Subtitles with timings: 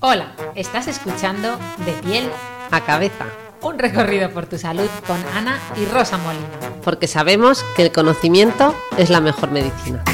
[0.00, 2.30] Hola, estás escuchando De piel
[2.70, 3.26] a cabeza.
[3.60, 6.46] un recorrido por tu salud con Ana y Rosa Molina.
[6.84, 10.04] Porque sabemos que el conocimiento es la mejor medicina.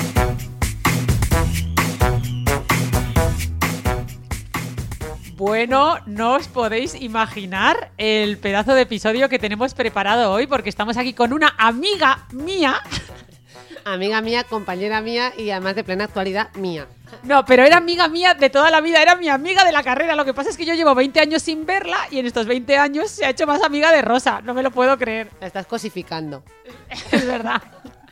[5.37, 10.97] Bueno, no os podéis imaginar el pedazo de episodio que tenemos preparado hoy porque estamos
[10.97, 12.81] aquí con una amiga mía.
[13.85, 16.87] Amiga mía, compañera mía y además de plena actualidad mía.
[17.23, 20.17] No, pero era amiga mía de toda la vida, era mi amiga de la carrera.
[20.17, 22.79] Lo que pasa es que yo llevo 20 años sin verla y en estos 20
[22.79, 24.41] años se ha hecho más amiga de Rosa.
[24.43, 25.31] No me lo puedo creer.
[25.41, 26.43] La estás cosificando.
[27.13, 27.63] Es verdad.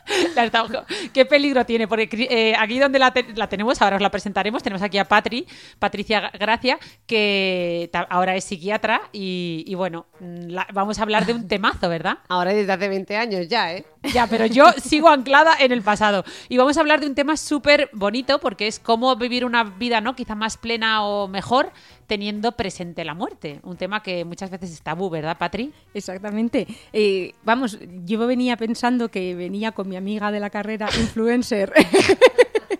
[0.35, 0.65] La está-
[1.13, 4.61] Qué peligro tiene, porque eh, aquí donde la, te- la tenemos, ahora os la presentaremos,
[4.63, 5.47] tenemos aquí a Patri,
[5.79, 11.47] Patricia Gracia, que ahora es psiquiatra y, y bueno, la- vamos a hablar de un
[11.47, 12.17] temazo, ¿verdad?
[12.29, 13.85] Ahora desde hace 20 años ya, ¿eh?
[14.13, 16.25] Ya, pero yo sigo anclada en el pasado.
[16.49, 20.01] Y vamos a hablar de un tema súper bonito, porque es cómo vivir una vida,
[20.01, 20.15] ¿no?
[20.15, 21.71] Quizá más plena o mejor,
[22.13, 23.59] teniendo presente la muerte.
[23.63, 25.73] Un tema que muchas veces es tabú, ¿verdad, Patri?
[25.95, 26.67] Exactamente.
[26.93, 31.73] Eh, vamos, yo venía pensando que venía con mi amiga de la carrera, influencer,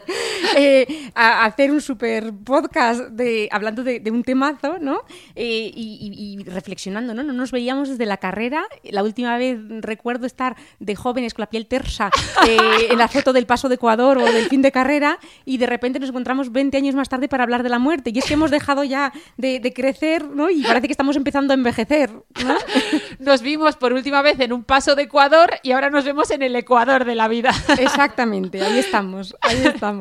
[0.57, 5.01] eh, a hacer un super podcast de, hablando de, de un temazo, ¿no?
[5.35, 7.23] Eh, y, reflexionando, ¿no?
[7.23, 8.65] No nos veíamos desde la carrera.
[8.83, 12.09] La última vez recuerdo estar de jóvenes con la piel tersa
[12.47, 12.57] eh,
[12.89, 15.99] en la foto del paso de Ecuador o del fin de carrera y de repente
[15.99, 18.11] nos encontramos 20 años más tarde para hablar de la muerte.
[18.13, 20.49] Y es que hemos dejado ya de, de crecer, ¿no?
[20.49, 22.11] Y parece que estamos empezando a envejecer,
[22.45, 22.57] ¿no?
[23.19, 26.41] Nos vimos por última vez en un paso de Ecuador y ahora nos vemos en
[26.41, 27.51] el Ecuador de la vida.
[27.77, 29.92] Exactamente, ahí estamos, ahí estamos.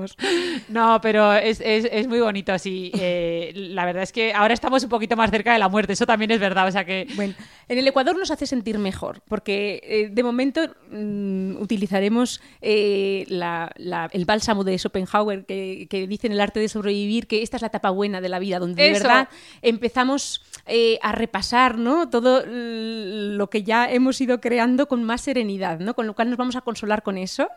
[0.69, 2.91] No, pero es, es- es muy bonito, sí.
[3.04, 6.06] Eh, la verdad es que ahora estamos un poquito más cerca de la muerte, eso
[6.06, 6.66] también es verdad.
[6.69, 7.06] O sea que.
[7.16, 7.34] Bueno,
[7.69, 10.60] en el Ecuador nos hace sentir mejor, porque eh, de momento
[10.91, 16.60] mm, utilizaremos eh, la- la- el bálsamo de Schopenhauer que, que dice en el arte
[16.60, 19.28] de sobrevivir que esta es la etapa buena de la vida, donde de verdad
[19.62, 20.42] empezamos
[21.02, 22.08] a repasar ¿no?
[22.08, 25.94] todo lo que ya hemos ido creando con más serenidad, ¿no?
[25.94, 27.48] con lo cual nos vamos a consolar con eso.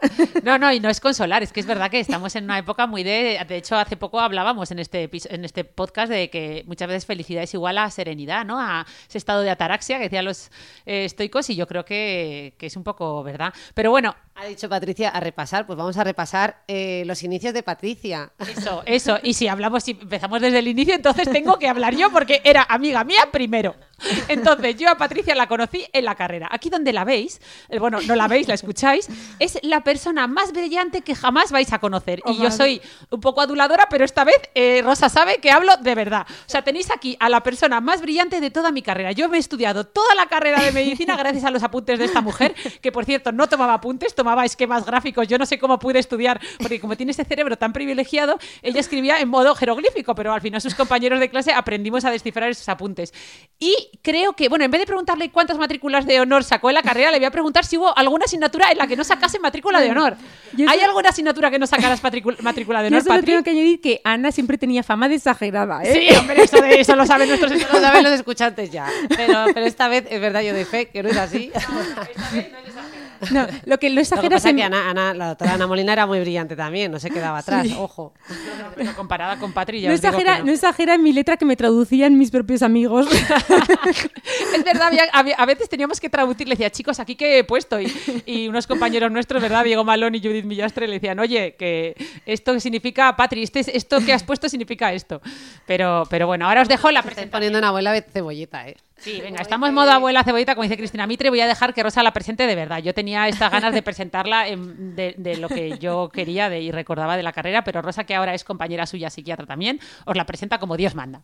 [0.44, 2.88] No, no, y no es consolar, es que es verdad que estamos en una época
[2.88, 3.40] muy de.
[3.48, 7.44] De hecho, hace poco hablábamos en este, en este podcast de que muchas veces felicidad
[7.44, 8.60] es igual a serenidad, ¿no?
[8.60, 10.50] A ese estado de ataraxia que decían los
[10.86, 13.54] eh, estoicos, y yo creo que, que es un poco verdad.
[13.76, 17.64] Pero bueno, Ha dicho Patricia a repasar, pues vamos a repasar eh, los inicios de
[17.64, 18.34] Patricia.
[18.38, 19.18] Eso, eso.
[19.24, 22.64] Y si hablamos, si empezamos desde el inicio, entonces tengo que hablar yo porque era
[22.64, 23.76] amiga mía primero.
[24.28, 26.50] Entonces, yo a Patricia la conocí en la carrera.
[26.52, 29.08] Aquí donde la veis, eh, bueno, no la veis, la escucháis,
[29.40, 32.22] es la persona más brillante que jamás vais a conocer.
[32.26, 35.96] Y yo soy un poco aduladora, pero esta vez eh, Rosa sabe que hablo de
[35.96, 36.26] verdad.
[36.30, 39.14] O sea, tenéis aquí a la persona más brillante de toda mi carrera.
[39.14, 42.20] Yo me he estudiado toda la carrera de medicina gracias a los apuntes de esta
[42.20, 45.28] mujer, que por cierto no tomaba apuntes, tomaba esquemas gráficos.
[45.28, 49.20] Yo no sé cómo pude estudiar, porque como tiene este cerebro tan privilegiado, ella escribía
[49.20, 53.14] en modo jeroglífico, pero al final sus compañeros de clase aprendimos a descifrar esos apuntes.
[53.60, 56.82] Y creo que, bueno, en vez de preguntarle cuántas matrículas de honor sacó en la
[56.84, 59.80] carrera, le voy a preguntar si hubo alguna asignatura en la que no sacase matrícula
[59.80, 60.16] de honor.
[60.58, 63.32] Yo ¿Hay eso- alguna asignatura que no sacaras matrícula de Yo honor, solo Patri?
[63.32, 65.94] tengo que añadir que Ana siempre tenía fama de exagerada, ¿eh?
[66.10, 68.88] Sí, hombre, eso, de, eso lo saben nuestros Lo saben los escuchantes ya.
[69.16, 71.52] Pero, pero esta vez es verdad, yo doy fe que no es así.
[71.70, 71.80] No,
[73.32, 75.94] lo que lo Lo que exagera pasa es que Ana, Ana- la doctora Ana Molina
[75.94, 78.14] era muy brillante también, no se quedaba atrás, ojo.
[78.76, 80.46] Pero comparada con Patri, ya no os digo que exagera, no.
[80.46, 83.08] no exagera en mi letra que me traducían mis propios amigos.
[84.56, 87.44] Es verdad, había- había- a veces teníamos que traducir, le decía, chicos, aquí qué he
[87.44, 87.80] puesto.
[87.80, 87.92] Y,
[88.26, 89.64] y unos compañeros nuestros, ¿verdad?
[89.64, 91.96] Diego Malón y Judith Millastre le decían, oye, que
[92.26, 95.22] esto significa, Patri, este, es- esto que has puesto significa esto.
[95.66, 97.32] Pero, pero bueno, ahora os dejo la presentación.
[97.32, 98.78] poniendo una abuela de cebolleta, ¿eh?
[98.98, 101.30] Sí, venga, estamos en modo abuela cebollita, como dice Cristina Mitre.
[101.30, 102.80] Voy a dejar que Rosa la presente de verdad.
[102.80, 106.72] Yo tenía estas ganas de presentarla en- de, de lo que yo quería de, y
[106.72, 110.26] recordaba de la carrera, pero Rosa, que ahora es compañera suya psiquiatra también, os la
[110.26, 111.22] presenta como Dios manda.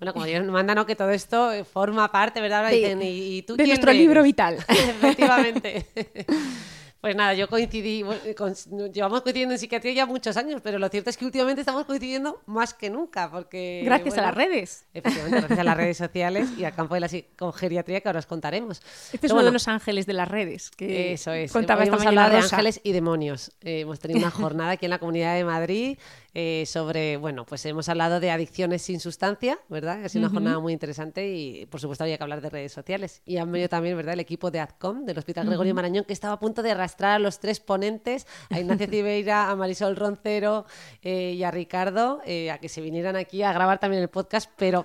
[0.00, 0.86] Bueno, como Dios manda, ¿no?
[0.86, 2.68] Que todo esto forma parte, ¿verdad?
[2.68, 4.02] De- dicen, ¿y, y tú de quién nuestro eres?
[4.02, 4.56] libro vital.
[4.68, 5.86] Efectivamente.
[7.06, 8.02] Pues nada, yo coincidí,
[8.36, 8.52] con-
[8.92, 12.42] llevamos coincidiendo en psiquiatría ya muchos años, pero lo cierto es que últimamente estamos coincidiendo
[12.46, 13.82] más que nunca, porque...
[13.84, 14.86] Gracias a las redes.
[14.92, 18.26] Efectivamente, gracias a las redes sociales y al campo de la psicogeriatría que ahora os
[18.26, 18.80] contaremos.
[18.80, 20.72] Este es Pero uno de los ángeles de las redes.
[20.72, 21.52] Que Eso es.
[21.52, 23.52] Contaba Hoy esta hemos mañana hablado de ángeles y demonios.
[23.60, 25.98] Eh, hemos tenido una jornada aquí en la Comunidad de Madrid
[26.38, 30.04] eh, sobre, bueno, pues hemos hablado de adicciones sin sustancia, ¿verdad?
[30.04, 33.22] Ha sido una jornada muy interesante y, por supuesto, había que hablar de redes sociales.
[33.24, 36.34] Y han venido también, ¿verdad?, el equipo de ADCOM, del Hospital Gregorio Marañón, que estaba
[36.34, 40.66] a punto de arrastrar a los tres ponentes, a Ignacio Cibeira, a Marisol Roncero
[41.00, 44.50] eh, y a Ricardo, eh, a que se vinieran aquí a grabar también el podcast,
[44.58, 44.84] pero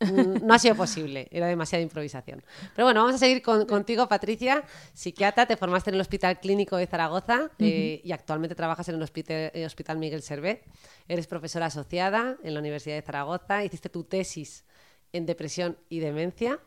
[0.42, 2.42] no ha sido posible, era demasiada improvisación.
[2.74, 4.62] Pero bueno, vamos a seguir con- contigo, Patricia,
[4.94, 9.02] psiquiatra, te formaste en el Hospital Clínico de Zaragoza eh, y actualmente trabajas en el
[9.02, 10.64] Hospital, eh, Hospital Miguel Servet.
[11.08, 14.64] Eres profesora asociada en la Universidad de Zaragoza, hiciste tu tesis
[15.12, 16.60] en depresión y demencia.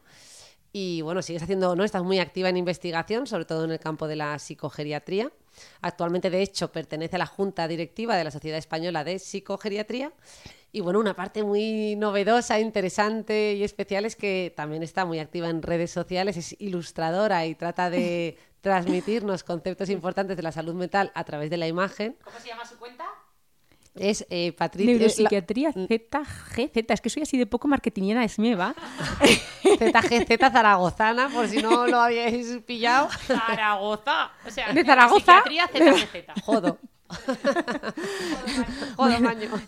[0.73, 1.83] Y bueno, sigues haciendo, ¿no?
[1.83, 5.31] Estás muy activa en investigación, sobre todo en el campo de la psicogeriatría.
[5.81, 10.11] Actualmente, de hecho, pertenece a la Junta Directiva de la Sociedad Española de Psicogeriatría.
[10.71, 15.49] Y bueno, una parte muy novedosa, interesante y especial es que también está muy activa
[15.49, 21.11] en redes sociales, es ilustradora y trata de transmitirnos conceptos importantes de la salud mental
[21.13, 22.15] a través de la imagen.
[22.23, 23.05] ¿Cómo se llama su cuenta?
[23.95, 24.93] Es eh, Patricia...
[24.93, 26.89] Neuropsiquiatría ZGZ.
[26.89, 28.73] Es que soy así de poco marketingiana, es me va.
[29.63, 33.09] ZGZ Zaragozana, por si no lo habíais pillado.
[33.27, 34.31] Zaragoza.
[34.47, 35.43] O sea, ¿De Zaragoza?
[35.43, 36.41] Psiquiatría ZZ.
[36.45, 36.77] Jodo.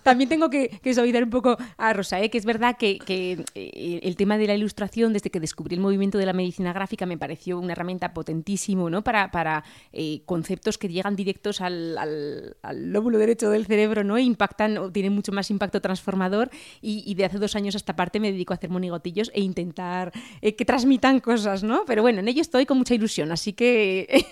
[0.04, 2.30] También tengo que, que suavizar un poco a Rosa, ¿eh?
[2.30, 5.82] que es verdad que, que, eh, el tema de la ilustración, desde que descubrí el
[5.82, 9.04] movimiento de la medicina gráfica, me pareció una herramienta potentísimo ¿no?
[9.04, 14.18] para, para eh, conceptos que llegan directos al, al- al lóbulo derecho del cerebro ¿no?
[14.18, 16.50] e impactan o tienen mucho más impacto transformador.
[16.82, 19.42] Y, y de hace dos años a esta parte me dedico a hacer monigotillos e
[19.42, 20.12] intentar
[20.42, 21.84] eh, que transmitan cosas, ¿no?
[21.86, 24.26] Pero bueno, en ello estoy con mucha ilusión, así que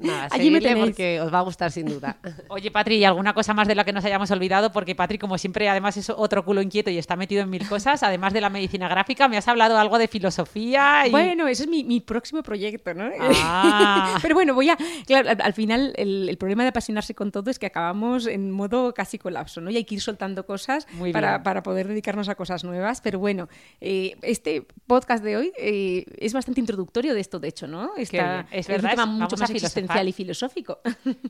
[0.00, 0.86] Nada, allí me tenéis.
[0.86, 2.18] porque os va a gustar sin duda.
[2.56, 4.72] Oye, Patri, ¿y alguna cosa más de la que nos hayamos olvidado?
[4.72, 8.02] Porque Patri, como siempre, además es otro culo inquieto y está metido en mil cosas.
[8.02, 11.10] Además de la medicina gráfica, me has hablado algo de filosofía y...
[11.10, 13.10] Bueno, ese es mi, mi próximo proyecto, ¿no?
[13.20, 14.16] Ah.
[14.22, 14.78] Pero bueno, voy a.
[15.06, 18.50] Claro, al, al final, el, el problema de apasionarse con todo es que acabamos en
[18.50, 19.70] modo casi colapso, ¿no?
[19.70, 23.02] Y hay que ir soltando cosas para, poder dedicarnos a cosas nuevas.
[23.02, 23.50] Pero bueno,
[23.82, 27.90] eh, este podcast de hoy eh, es bastante introductorio de esto, de hecho, ¿no?
[27.98, 28.46] Está, bien.
[28.50, 30.80] Es un verdad, tema es- mucho más existencial y filosófico.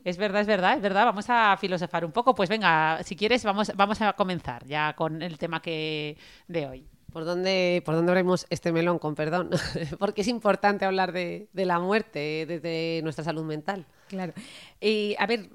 [0.05, 1.05] Es verdad, es verdad, es verdad.
[1.07, 2.35] Vamos a filosofar un poco.
[2.35, 6.17] Pues venga, si quieres, vamos, vamos a comenzar ya con el tema que
[6.49, 6.87] de hoy.
[7.13, 9.49] ¿Por dónde, ¿Por dónde abrimos este melón, con perdón?
[9.99, 13.87] Porque es importante hablar de, de la muerte desde nuestra salud mental.
[14.09, 14.35] Claro.
[14.81, 15.49] Eh, a ver,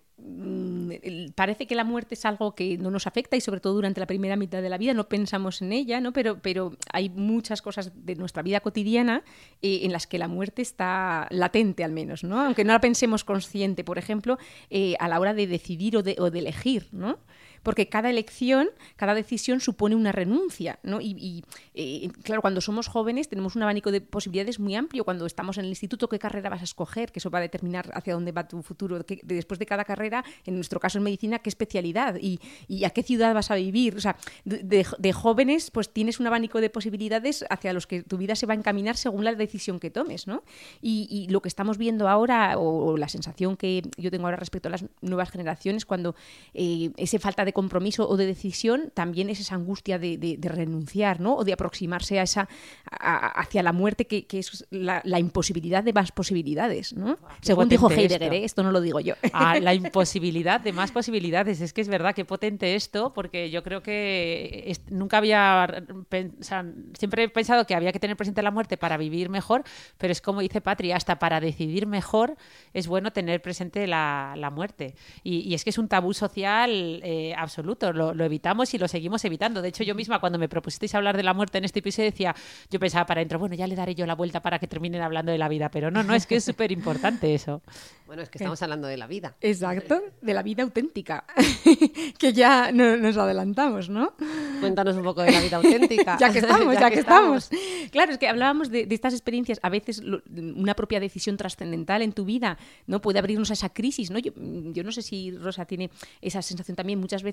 [1.36, 4.08] parece que la muerte es algo que no nos afecta y sobre todo durante la
[4.08, 6.14] primera mitad de la vida no pensamos en ella, ¿no?
[6.14, 9.24] Pero, pero hay muchas cosas de nuestra vida cotidiana
[9.62, 12.42] eh, en las que la muerte está latente al menos, ¿no?
[12.42, 14.38] Aunque no la pensemos consciente, por ejemplo,
[14.70, 17.20] eh, a la hora de decidir o de, o de elegir, ¿no?
[17.64, 21.00] Porque cada elección, cada decisión supone una renuncia, ¿no?
[21.02, 21.44] Y,
[21.74, 25.04] eh, claro, cuando somos jóvenes tenemos un abanico de posibilidades muy amplio.
[25.04, 27.12] Cuando estamos en el instituto, ¿qué carrera vas a escoger?
[27.12, 29.06] Que eso va a determinar hacia dónde va tu futuro.
[29.06, 32.16] ¿Qué- de- después de cada carrera, en nuestro caso en medicina, ¿qué especialidad?
[32.20, 32.40] ¿Y,
[32.84, 33.96] a qué ciudad vas a vivir?
[33.96, 34.16] O sea,
[34.46, 38.54] de, jóvenes, pues tienes un abanico de posibilidades hacia los que tu vida se va
[38.54, 40.44] a encaminar según la decisión que tomes, ¿no?
[40.82, 44.68] Y, lo que estamos viendo ahora, o, o la sensación que yo tengo ahora respecto
[44.68, 46.16] a las nuevas generaciones, cuando
[46.54, 50.50] eh, esa falta de compromiso o de decisión también es esa angustia de, de- de
[50.50, 51.36] renunciar, ¿no?
[51.36, 52.48] O de aproximarse a esa,
[52.90, 57.18] a- hacia la muerte, que, que es la, la imposibilidad de más posibilidades, ¿no?
[57.18, 58.36] qué Según dijo Heidegger, esto.
[58.36, 58.44] ¿eh?
[58.46, 59.16] esto no lo digo yo.
[59.34, 61.62] a la imposibilidad de más posibilidades.
[61.62, 66.36] Es que es verdad que potente esto, porque yo creo que es- nunca había, pen-
[66.40, 66.66] o sea,
[66.98, 69.64] siempre he pensado que había que tener presente la muerte para vivir mejor,
[69.98, 72.36] pero es como dice Patri, hasta para decidir mejor
[72.74, 74.96] es bueno tener presente la, la muerte.
[75.24, 78.88] Y, y es que es un tabú social eh, absoluto, lo, lo evitamos y lo
[78.88, 79.62] seguimos evitando.
[79.62, 82.36] De hecho, yo misma cuando me propusisteis hablar de la muerte en este episodio decía,
[82.70, 85.32] yo pensaba para adentro, bueno, ya le daré yo la vuelta para que terminen hablando
[85.32, 87.62] de la vida, pero no, no, es que es súper importante eso.
[88.12, 89.38] Bueno, es que estamos hablando de la vida.
[89.40, 91.24] Exacto, de la vida auténtica,
[92.20, 94.14] que ya no- nos adelantamos, ¿no?
[94.60, 96.18] Cuéntanos un poco de la vida auténtica.
[96.20, 97.50] ya que estamos, ya, que, estamos.
[97.90, 102.02] Claro, es que hablábamos de, de estas experiencias, a veces lo- una propia decisión trascendental
[102.02, 103.00] en tu vida, ¿no?
[103.02, 104.20] Puede abrirnos a esa crisis, ¿no?
[104.20, 107.00] Yo, yo no sé si Rosa tiene esa sensación también.
[107.00, 107.31] Muchas veces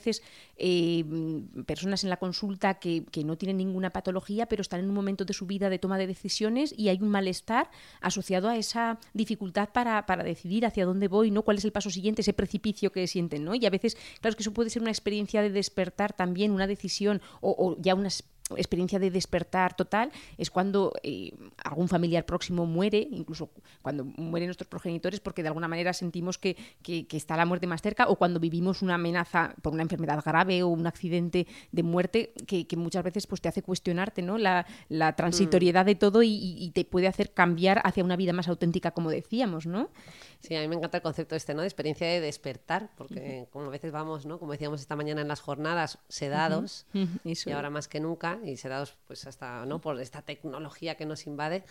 [0.57, 1.05] eh,
[1.67, 5.25] personas en la consulta que, que no tienen ninguna patología, pero están en un momento
[5.25, 9.71] de su vida de toma de decisiones y hay un malestar asociado a esa dificultad
[9.73, 11.43] para, para decidir hacia dónde voy, ¿no?
[11.43, 13.55] Cuál es el paso siguiente, ese precipicio que sienten, ¿no?
[13.55, 16.67] Y a veces, claro, es que eso puede ser una experiencia de despertar también, una
[16.67, 18.25] decisión o, o ya unas
[18.57, 21.33] experiencia de despertar total es cuando eh,
[21.64, 23.50] algún familiar próximo muere, incluso
[23.83, 27.83] cuando mueren nuestros progenitores, porque de alguna manera sentimos que, que, está la muerte más
[27.83, 32.33] cerca, o cuando vivimos una amenaza por una enfermedad grave o un accidente de muerte,
[32.47, 34.38] que, que muchas veces pues, te hace cuestionarte ¿no?
[34.38, 38.49] la, la transitoriedad de todo y, y, te puede hacer cambiar hacia una vida más
[38.49, 39.88] auténtica, como decíamos, ¿no?
[40.40, 41.62] Sí, a mí me encanta el concepto este, ¿no?
[41.62, 44.38] De experiencia de despertar, porque como a veces vamos, ¿no?
[44.38, 46.87] Como decíamos esta mañana en las jornadas, sedados,
[47.25, 49.80] y ahora más que nunca, y sedados pues hasta, ¿no?
[49.80, 51.64] Por esta tecnología que nos invade,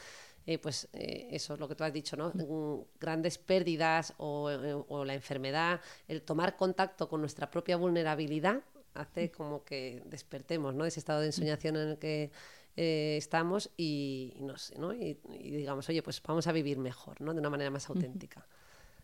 [0.46, 2.30] eh, pues eh, eso es lo que tú has dicho, ¿no?
[2.34, 8.62] Mm, grandes pérdidas o, eh, o, la enfermedad, el tomar contacto con nuestra propia vulnerabilidad
[8.94, 10.86] hace como que despertemos, ¿no?
[10.86, 12.32] Ese estado de ensoñación en el que
[12.80, 14.94] estamos y, no sé, ¿no?
[14.94, 17.34] Y, y, digamos, oye, pues vamos a vivir mejor, ¿no?
[17.34, 18.46] De una manera más auténtica.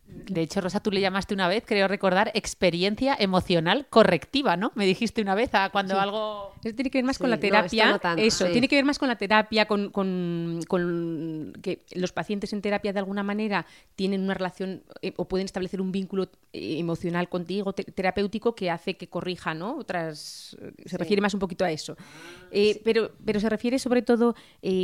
[0.05, 4.71] De hecho, Rosa, tú le llamaste una vez, creo recordar, experiencia emocional correctiva, ¿no?
[4.75, 6.53] Me dijiste una vez a cuando algo...
[6.63, 7.99] Eso tiene que ver más con la terapia.
[8.17, 12.61] eso, tiene que ver más con la terapia, con, con, con, que los pacientes en
[12.61, 17.27] terapia de alguna manera tienen una relación eh, o pueden establecer un vínculo eh, emocional
[17.27, 19.77] contigo, terapéutico, que hace que corrija, ¿no?
[19.77, 20.55] Otras...
[20.85, 21.97] Se refiere más un poquito a eso.
[22.51, 24.35] Eh, pero, pero se refiere sobre todo,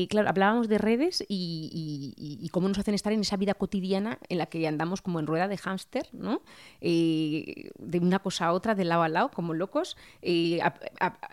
[0.09, 4.17] claro, hablábamos de redes y, y, y, cómo nos hacen estar en esa vida cotidiana
[4.27, 6.43] en la que andamos como en rueda de hámster, ¿no?
[6.81, 9.97] Eh, de una cosa a otra, de lado a lado, como locos.
[10.21, 10.59] Eh,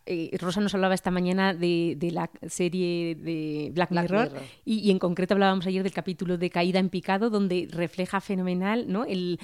[0.06, 4.32] eh, Rosa nos hablaba esta mañana de, la serie de Black, Mirror,
[4.64, 9.04] Y, en concreto hablábamos ayer del capítulo de Caída en Picado, donde refleja fenomenal ¿no?
[9.04, 9.38] el,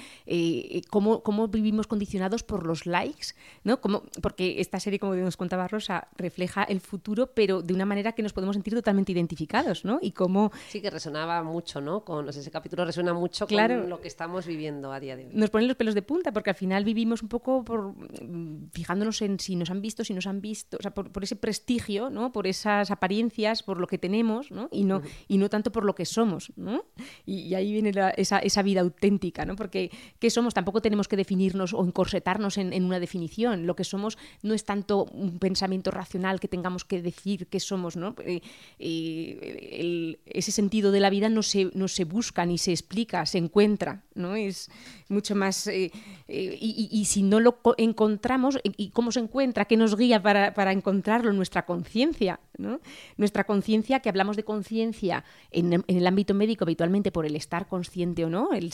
[0.89, 3.81] cómo, cómo, vivimos condicionados por los likes, ¿no?
[3.81, 8.13] Como, porque esta serie, como nos contaba Rosa, refleja el futuro, pero de una manera
[8.13, 9.99] que nos podemos sentir totalmente identificados, ¿no?
[10.01, 10.51] Y cómo...
[10.69, 12.03] Sí, que resonaba mucho, ¿no?
[12.03, 15.31] Con, ese capítulo resuena mucho con lo que está estamos viviendo a día de hoy.
[15.33, 17.93] Nos ponen los pelos de punta porque al final vivimos un poco por
[18.71, 22.09] fijándonos en si nos han visto, si nos han visto, o sea, por, ese prestigio,
[22.09, 22.31] ¿no?
[22.31, 24.69] Por esas apariencias, por lo que tenemos, ¿no?
[24.71, 26.85] Y no, y no tanto por lo que somos, ¿no?
[27.25, 29.57] Y, ahí viene esa, esa, vida auténtica, ¿no?
[29.57, 30.53] Porque ¿qué somos?
[30.53, 33.67] Tampoco tenemos que definirnos o encorsetarnos en, en, una definición.
[33.67, 37.97] Lo que somos no es tanto un pensamiento racional que tengamos que decir que somos,
[37.97, 38.15] ¿no?
[38.23, 38.41] Eh,
[38.79, 43.37] eh, ese sentido de la vida no se, no se busca ni se explica, se
[43.37, 44.35] encuentra, ¿no?
[44.35, 44.69] Es
[45.09, 45.67] mucho más...
[45.67, 45.91] Eh,
[46.27, 49.65] eh, y, si no lo encontramos, ¿y cómo se encuentra?
[49.65, 51.33] ¿Qué nos guía para, para encontrarlo?
[51.33, 52.79] Nuestra conciencia, ¿no?
[53.17, 58.25] Nuestra conciencia, que hablamos de conciencia en, el ámbito médico habitualmente por el estar consciente
[58.25, 58.71] o no, el,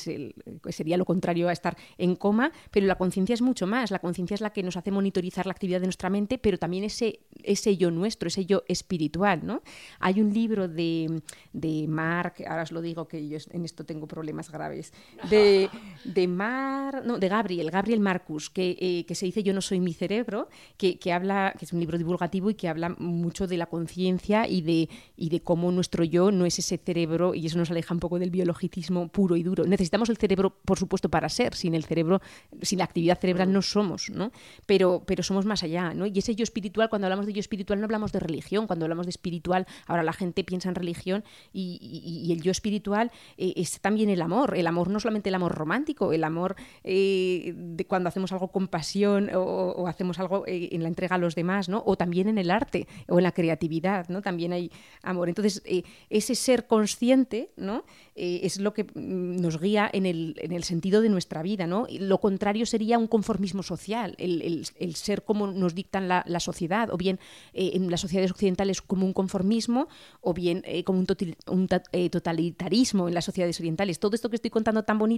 [0.69, 3.91] sería lo contrario a estar en coma, pero la conciencia es mucho más.
[3.91, 6.83] La conciencia es la que nos hace monitorizar la actividad de nuestra mente, pero también
[6.83, 9.61] ese, ese yo nuestro, ese yo espiritual, ¿no?
[9.99, 11.21] Hay un libro de,
[11.53, 14.93] de Mark, ahora os lo digo que yo en esto tengo problemas graves,
[15.29, 15.69] de,
[16.03, 19.79] de Mar, no, de Gabriel, Gabriel Marcus, que, eh, que, se dice Yo no soy
[19.79, 23.57] mi cerebro, que, que, habla, que es un libro divulgativo y que habla mucho de
[23.57, 27.57] la conciencia y de, y de cómo nuestro yo no es ese cerebro, y eso
[27.57, 29.65] nos aleja un poco del biologicismo puro y duro.
[29.65, 31.53] Necesitamos el cerebro, por supuesto, para ser.
[31.55, 32.21] Sin el cerebro,
[32.61, 34.31] sin la actividad cerebral no somos, ¿no?
[34.65, 36.05] Pero, pero somos más allá, ¿no?
[36.05, 38.67] Y ese yo espiritual, cuando hablamos de yo espiritual, no hablamos de religión.
[38.67, 43.11] Cuando hablamos de espiritual, ahora la gente piensa en religión y, y, el yo espiritual
[43.37, 44.55] eh, es también el amor.
[44.55, 49.29] El amor no solamente el amor romántico, el amor eh, cuando hacemos algo con pasión
[49.35, 51.83] o, hacemos algo eh, en la entrega a los demás, ¿no?
[51.85, 54.21] O también en el arte o en la creatividad, ¿no?
[54.21, 54.71] También hay
[55.03, 55.29] amor.
[55.29, 57.83] Entonces, eh, ese ser consciente, ¿no?
[58.15, 61.87] es lo que mm, nos guía en el, en el, sentido de nuestra vida, ¿no?
[61.89, 66.97] Lo contrario sería un conformismo social, el, ser como nos dictan la, la sociedad, o
[66.97, 67.17] bien
[67.53, 69.87] en las sociedades occidentales como un conformismo,
[70.19, 71.07] o bien como un,
[71.47, 71.69] un
[72.09, 73.99] totalitarismo en las sociedades orientales.
[73.99, 75.08] Todo esto que estoy contando tan bonito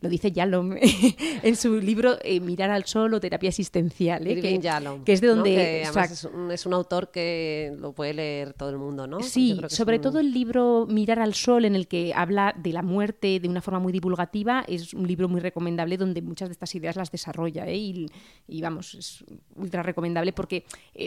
[0.00, 0.74] lo dice Yalom
[1.42, 4.40] en su libro eh, Mirar al sol o terapia existencial, ¿eh?
[4.40, 4.60] que,
[5.04, 5.82] que, es de donde...
[5.82, 9.22] es, un, autor que lo puede leer todo el mundo, ¿no?
[9.22, 13.40] Sí, sobre todo el libro Mirar al sol, en el que habla de la muerte
[13.40, 16.96] de una forma muy divulgativa, es un libro muy recomendable donde muchas de estas ideas
[16.96, 17.76] las desarrolla ¿eh?
[17.76, 19.24] y, vamos, es
[19.54, 20.64] ultra recomendable porque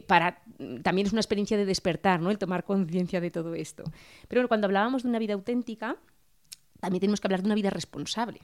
[0.07, 0.41] para
[0.81, 2.31] también es una experiencia de despertar, ¿no?
[2.31, 3.83] El tomar conciencia de todo esto.
[4.27, 5.97] Pero cuando hablábamos de una vida auténtica,
[6.79, 8.41] también tenemos que hablar de una vida responsable.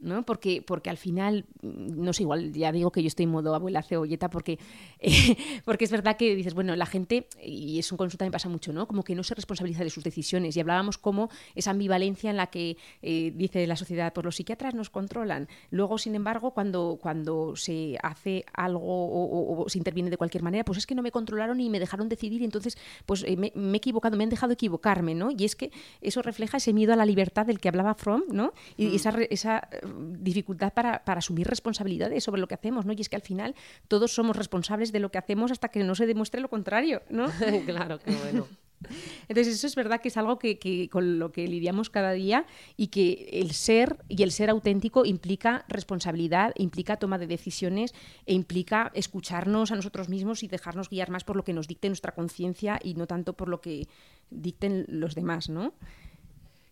[0.00, 0.24] ¿No?
[0.24, 3.54] Porque, porque al final, mm, no sé, igual ya digo que yo estoy en modo
[3.54, 4.58] abuela cebolleta porque,
[5.64, 8.72] porque es verdad que dices, bueno, la gente, y es un consulta me pasa mucho,
[8.72, 8.86] ¿no?
[8.86, 12.48] Como que no se responsabiliza de sus decisiones y hablábamos como esa ambivalencia en la
[12.48, 15.48] que eh, dice la sociedad, pues los psiquiatras nos controlan.
[15.70, 20.78] Luego, sin embargo, cuando, cuando se hace algo o, se interviene de cualquier manera, pues
[20.78, 22.76] es que no me controlaron y me dejaron decidir y entonces
[23.06, 25.30] pues eh, me, he equivocado, me han dejado equivocarme, ¿no?
[25.30, 28.52] Y es que eso refleja ese miedo a la libertad del que hablaba Fromm, ¿no?
[28.76, 28.94] Y mm.
[28.94, 29.68] esa, esa
[30.18, 32.92] dificultad para, para, asumir responsabilidades sobre lo que hacemos, ¿no?
[32.92, 33.54] Y es que al final
[33.88, 37.26] todos somos responsables de lo que hacemos hasta que no se demuestre lo contrario, ¿no?
[37.66, 38.46] claro, qué bueno.
[39.28, 42.88] Entonces, eso es verdad que es algo que, con lo que lidiamos cada día y
[42.88, 47.94] que el ser y el ser auténtico implica responsabilidad, implica toma de decisiones
[48.26, 51.88] e implica escucharnos a nosotros mismos y dejarnos guiar más por lo que nos dicte
[51.88, 53.88] nuestra conciencia y no tanto por lo que
[54.30, 55.74] dicten los demás, ¿no?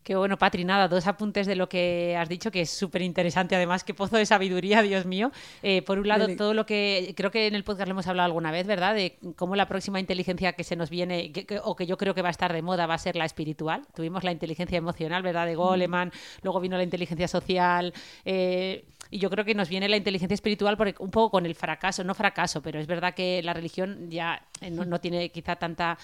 [0.04, 3.56] Qué bueno, Patri, nada, dos apuntes de lo que has dicho, que es súper interesante,
[3.56, 5.32] además, qué pozo de sabiduría, Dios mío.
[5.62, 8.26] Eh, por un lado, todo lo que creo que en el podcast lo hemos hablado
[8.26, 8.94] alguna vez, ¿verdad?
[8.94, 11.32] De cómo la próxima inteligencia que se nos viene,
[11.62, 13.86] o que yo creo que va a estar de moda, va a ser la espiritual.
[13.94, 15.46] Tuvimos la inteligencia emocional, ¿verdad?
[15.46, 17.94] De Goleman, luego vino la inteligencia social.
[18.26, 21.54] Eh, y yo creo que nos viene la inteligencia espiritual porque un poco con el
[21.54, 25.96] fracaso, no fracaso, pero es verdad que la religión ya eh, no tiene quizá tanta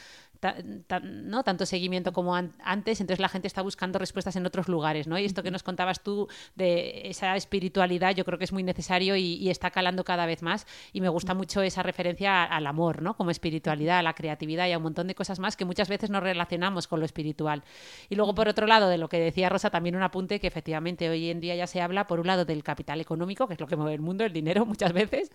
[1.02, 1.44] ¿no?
[1.44, 5.18] tanto seguimiento como antes, entonces la gente está buscando respuestas en otros lugares, ¿no?
[5.18, 9.16] Y esto que nos contabas tú de esa espiritualidad, yo creo que es muy necesario
[9.16, 10.66] y, está calando cada vez más.
[10.92, 13.16] Y me gusta mucho esa referencia al amor, ¿no?
[13.16, 16.08] Como espiritualidad, a la creatividad y a un montón de cosas más que muchas veces
[16.08, 17.64] nos relacionamos con lo espiritual.
[18.08, 21.08] Y luego, por otro lado, de lo que decía Rosa, también un apunte que efectivamente
[21.10, 23.66] hoy en día ya se habla, por un lado, del capital económico, que es lo
[23.66, 25.30] que mueve el mundo, el dinero muchas veces,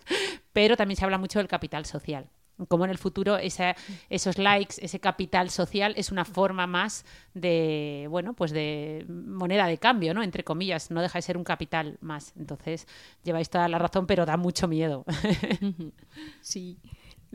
[0.52, 2.30] pero también se habla mucho del capital social
[2.68, 8.32] como en el futuro esos likes, ese capital social es una forma más de, bueno,
[8.34, 10.22] pues de moneda de cambio, ¿no?
[10.22, 12.32] Entre comillas, no deja de ser un capital más.
[12.36, 12.86] Entonces,
[13.22, 15.04] lleváis toda la razón, pero da mucho miedo.
[16.40, 16.78] Sí.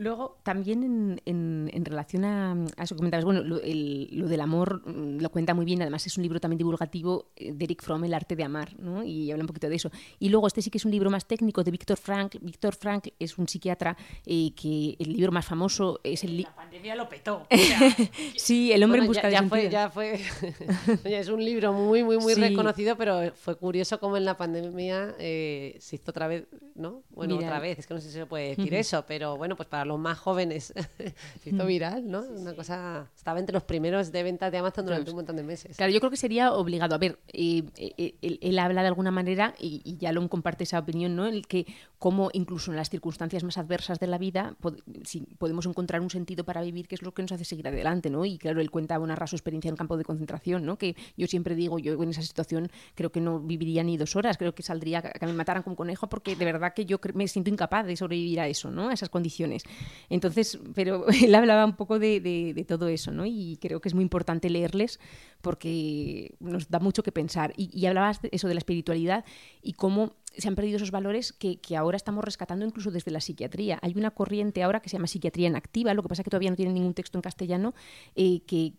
[0.02, 5.30] Luego, también en, en, relación a, eso que comentabas, bueno, lo, del amor mm, lo
[5.30, 8.34] cuenta muy bien, además es un libro también divulgativo eh, de Eric Fromm, El arte
[8.34, 9.04] de amar, ¿no?
[9.04, 9.92] y habla un poquito de eso.
[10.18, 12.34] Y luego este sí que es un libro más técnico de Víctor Frank.
[12.40, 16.42] Víctor Frank es un psiquiatra eh, que el libro más famoso es el...
[16.42, 17.46] La pandemia lo petó.
[18.36, 20.20] sí, El hombre en busca ya, de fue, ya fue,
[21.04, 25.76] es un libro muy, muy, muy reconocido, pero fue curioso cómo en la pandemia eh,
[25.78, 27.04] se hizo otra vez, ¿no?
[27.10, 29.68] Bueno, otra vez, es que no sé si se puede decir eso, pero bueno, pues
[29.68, 30.72] para los más jóvenes
[31.42, 31.66] se hizo mm.
[31.66, 32.22] viral, ¿no?
[32.22, 35.76] Una cosa, estaba entre los primeros de ventas de Amazon durante un montón de meses.
[35.76, 36.94] Claro, yo creo que sería obligado.
[36.94, 41.16] A ver, eh, eh, él, habla de alguna manera, y, ya lo comparte esa opinión,
[41.16, 41.26] ¿no?
[41.26, 41.66] El que
[41.98, 44.56] como incluso en las circunstancias más adversas de la vida
[45.04, 48.10] si podemos encontrar un sentido para vivir, que es lo que nos hace seguir adelante,
[48.10, 48.24] ¿no?
[48.24, 50.76] Y claro, él cuenta una su experiencia en campo de concentración, ¿no?
[50.76, 54.36] Que yo siempre digo, yo en esa situación creo que no viviría ni dos horas,
[54.36, 57.50] creo que saldría que me mataran con conejo, porque de verdad que yo me siento
[57.50, 58.88] incapaz de sobrevivir a eso, ¿no?
[58.88, 59.62] A esas condiciones.
[60.08, 63.26] Entonces, pero él hablaba un poco de, todo eso, ¿no?
[63.26, 65.00] Y creo que es muy importante leerles
[65.40, 67.52] porque nos da mucho que pensar.
[67.56, 69.24] Y, y hablabas de eso de la espiritualidad
[69.62, 73.78] y cómo se han perdido esos valores que, ahora estamos rescatando incluso desde la psiquiatría.
[73.82, 76.30] Hay una corriente ahora que se llama psiquiatría en activa, lo que pasa es que
[76.30, 77.74] todavía no tiene ningún texto en castellano,
[78.14, 78.72] eh, que,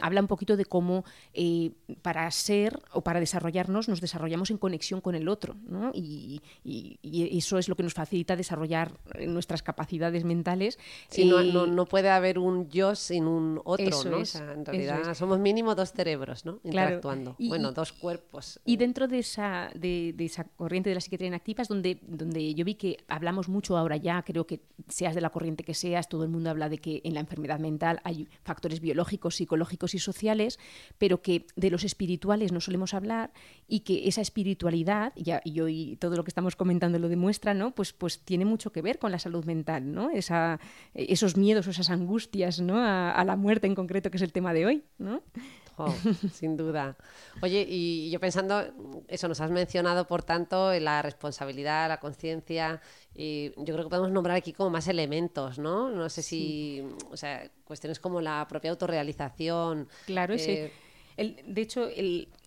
[0.00, 5.00] habla un poquito de cómo eh, para ser o para desarrollarnos nos desarrollamos en conexión
[5.00, 5.56] con el otro.
[5.66, 5.90] ¿no?
[5.94, 6.40] Y,
[7.38, 10.78] eso es lo que nos facilita desarrollar eh, nuestras capacidades mentales.
[11.08, 14.04] Sí, no, no, puede haber un yo sin un otro.
[14.04, 14.18] ¿no?
[14.18, 16.60] en realidad somos mínimo dos cerebros ¿no?
[16.64, 17.36] interactuando.
[17.38, 18.60] bueno, dos cuerpos.
[18.64, 22.64] Y dentro de esa, de esa corriente de la psiquiatría inactiva es donde, donde yo
[22.64, 26.24] vi que hablamos mucho ahora ya, creo que seas de la corriente que seas, todo
[26.24, 30.58] el mundo habla de que en la enfermedad mental hay factores biológicos, psicológicos y sociales,
[30.98, 33.32] pero que de los espirituales no solemos hablar
[33.66, 37.74] y que esa espiritualidad, y, hoy todo lo que estamos comentando lo demuestra, ¿no?
[37.74, 40.10] pues, pues tiene mucho que ver con la salud mental, ¿no?
[40.10, 40.60] Esa,
[40.94, 42.78] esos miedos, esas angustias ¿no?
[42.78, 44.82] a, a la muerte en concreto, que es el tema de hoy.
[44.98, 45.22] ¿no?
[46.32, 46.96] Sin duda.
[47.42, 48.64] Oye, y yo pensando,
[49.08, 52.80] eso nos has mencionado, por tanto, la responsabilidad, la conciencia,
[53.14, 55.90] y yo creo que podemos nombrar aquí como más elementos, ¿no?
[55.90, 59.88] No sé si, o sea, cuestiones como la propia autorrealización.
[60.06, 60.70] Claro, sí.
[61.18, 61.88] Eh, de hecho,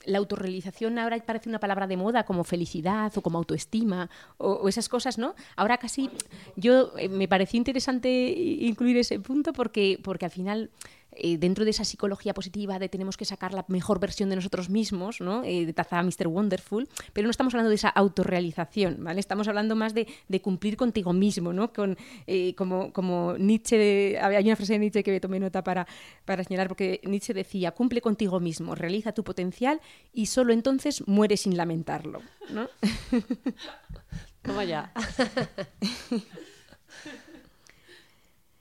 [0.06, 4.88] la autorrealización ahora parece una palabra de moda como felicidad o como autoestima o, esas
[4.88, 5.36] cosas, ¿no?
[5.58, 6.10] Ahora casi
[6.56, 10.72] yo eh, me pareció interesante incluir ese punto porque, porque al final
[11.14, 14.70] eh, dentro de esa psicología positiva de tenemos que sacar la mejor versión de nosotros
[14.70, 15.44] mismos, ¿no?
[15.44, 16.28] Eh, de taza Mr.
[16.28, 19.20] Wonderful, pero no estamos hablando de esa autorrealización, ¿vale?
[19.20, 20.08] Estamos hablando más de,
[20.42, 21.74] cumplir contigo mismo, ¿no?
[21.74, 21.98] Con,
[22.28, 25.88] eh, como, como Nietzsche, hay una frase de Nietzsche que me tomé nota para,
[26.26, 29.82] para señalar, porque Nietzsche decía, cumple contigo mismo, realiza tu potencial
[30.14, 32.22] y solo entonces muere sin lamentarlo,
[32.52, 32.70] ¿no?
[34.42, 34.92] Toma ya.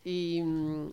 [0.05, 0.93] y mm,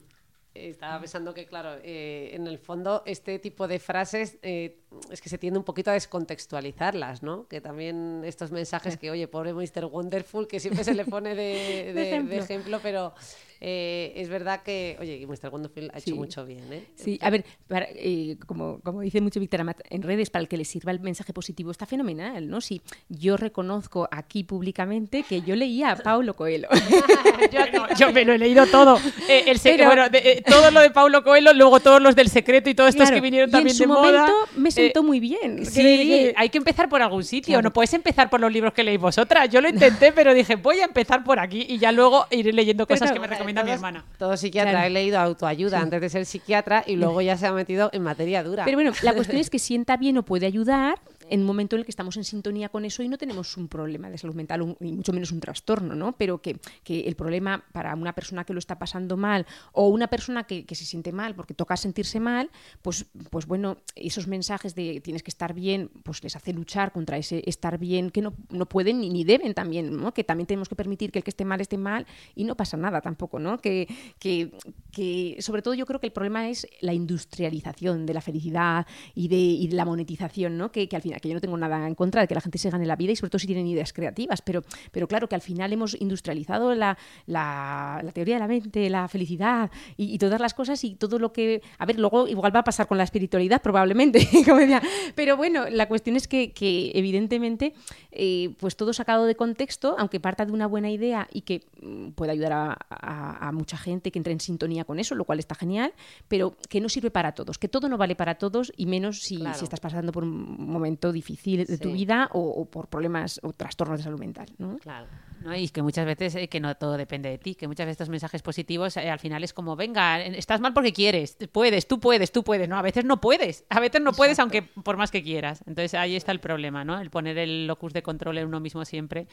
[0.65, 4.79] estaba pensando que, claro, eh, en el fondo este tipo de frases eh,
[5.11, 7.47] es que se tiende un poquito a descontextualizarlas, ¿no?
[7.47, 9.85] Que también estos mensajes que, oye, pobre Mr.
[9.85, 11.93] Wonderful, que siempre se le pone de,
[12.27, 13.13] de ejemplo, pero
[13.59, 15.49] eh, es verdad que, oye, Mr.
[15.49, 16.71] Wonderful ha hecho mucho bien.
[16.71, 16.85] ¿eh?
[16.95, 20.57] Sí, a ver, eh, como, como dice mucho Víctor Amat, en redes, para el que
[20.57, 22.61] le sirva el mensaje positivo, está fenomenal, ¿no?
[22.61, 26.67] Si yo reconozco aquí públicamente que yo leía a Paulo Coelho.
[27.97, 28.99] yo, me lo he leído todo.
[29.27, 30.03] el bueno,
[30.45, 33.49] todo lo de Paulo Coelho, luego todos los del secreto y todos estos que vinieron
[33.49, 35.65] también en su de momento me sentó muy bien.
[35.65, 37.61] Sí, hay que empezar por algún sitio.
[37.61, 39.49] No puedes empezar por los libros que leéis vosotras.
[39.49, 42.87] Yo lo intenté, pero dije, voy a empezar por aquí y ya luego iré leyendo
[42.87, 44.05] cosas que me recomiendan mi hermana.
[44.17, 47.89] Todo psiquiatra he leído autoayuda antes de ser psiquiatra y luego ya se ha metido
[47.93, 48.65] en materia dura.
[48.65, 51.81] Pero bueno, la cuestión es que sienta bien o puede ayudar en un momento en
[51.81, 54.75] el que estamos en sintonía con eso y no tenemos un problema de salud mental,
[54.79, 56.17] y mucho menos un trastorno, ¿no?
[56.17, 60.07] Pero que, que, el problema para una persona que lo está pasando mal o una
[60.07, 62.49] persona que, que, se siente mal porque toca sentirse mal,
[62.81, 67.17] pues, pues bueno, esos mensajes de tienes que estar bien, pues les hace luchar contra
[67.17, 70.13] ese estar bien que no, no pueden ni, ni deben también, ¿no?
[70.13, 72.77] Que también tenemos que permitir que el que esté mal esté mal y no pasa
[72.77, 73.59] nada tampoco, ¿no?
[73.59, 73.87] Que,
[74.19, 74.51] que,
[74.91, 79.27] que sobre todo yo creo que el problema es la industrialización de la felicidad y
[79.27, 80.71] de, y la monetización, ¿no?
[80.71, 82.57] Que, que al final que yo no tengo nada en contra de que la gente
[82.57, 85.35] se gane la vida y sobre todo si tienen ideas creativas, pero, pero claro que
[85.35, 90.53] al final hemos industrializado la, la, teoría de la mente, la felicidad y, todas las
[90.53, 91.61] cosas y todo lo que...
[91.77, 94.81] A ver, luego igual va a pasar con la espiritualidad probablemente, como decía.
[95.15, 97.73] pero bueno, la cuestión es que, que evidentemente
[98.11, 102.09] eh, pues todo sacado de contexto, aunque parta de una buena idea y que mm,
[102.11, 105.55] pueda ayudar a, a mucha gente que entre en sintonía con eso, lo cual está
[105.55, 105.93] genial,
[106.27, 109.37] pero que no sirve para todos, que todo no vale para todos y menos si,
[109.55, 113.99] si estás pasando por un momento difícil de tu vida o, por problemas o trastornos
[113.99, 114.47] de salud mental.
[114.57, 114.77] ¿no?
[114.77, 115.07] Claro.
[115.41, 115.55] ¿no?
[115.55, 118.09] Y que muchas veces eh, que no todo depende de ti, que muchas veces estos
[118.09, 122.31] mensajes positivos eh, al final es como, venga, estás mal porque quieres, puedes, tú puedes,
[122.31, 122.77] tú puedes, ¿no?
[122.77, 125.63] A veces no puedes, a veces no puedes aunque por más que quieras.
[125.67, 126.99] Entonces ahí está el problema, ¿no?
[126.99, 129.27] El poner el locus de control en uno mismo siempre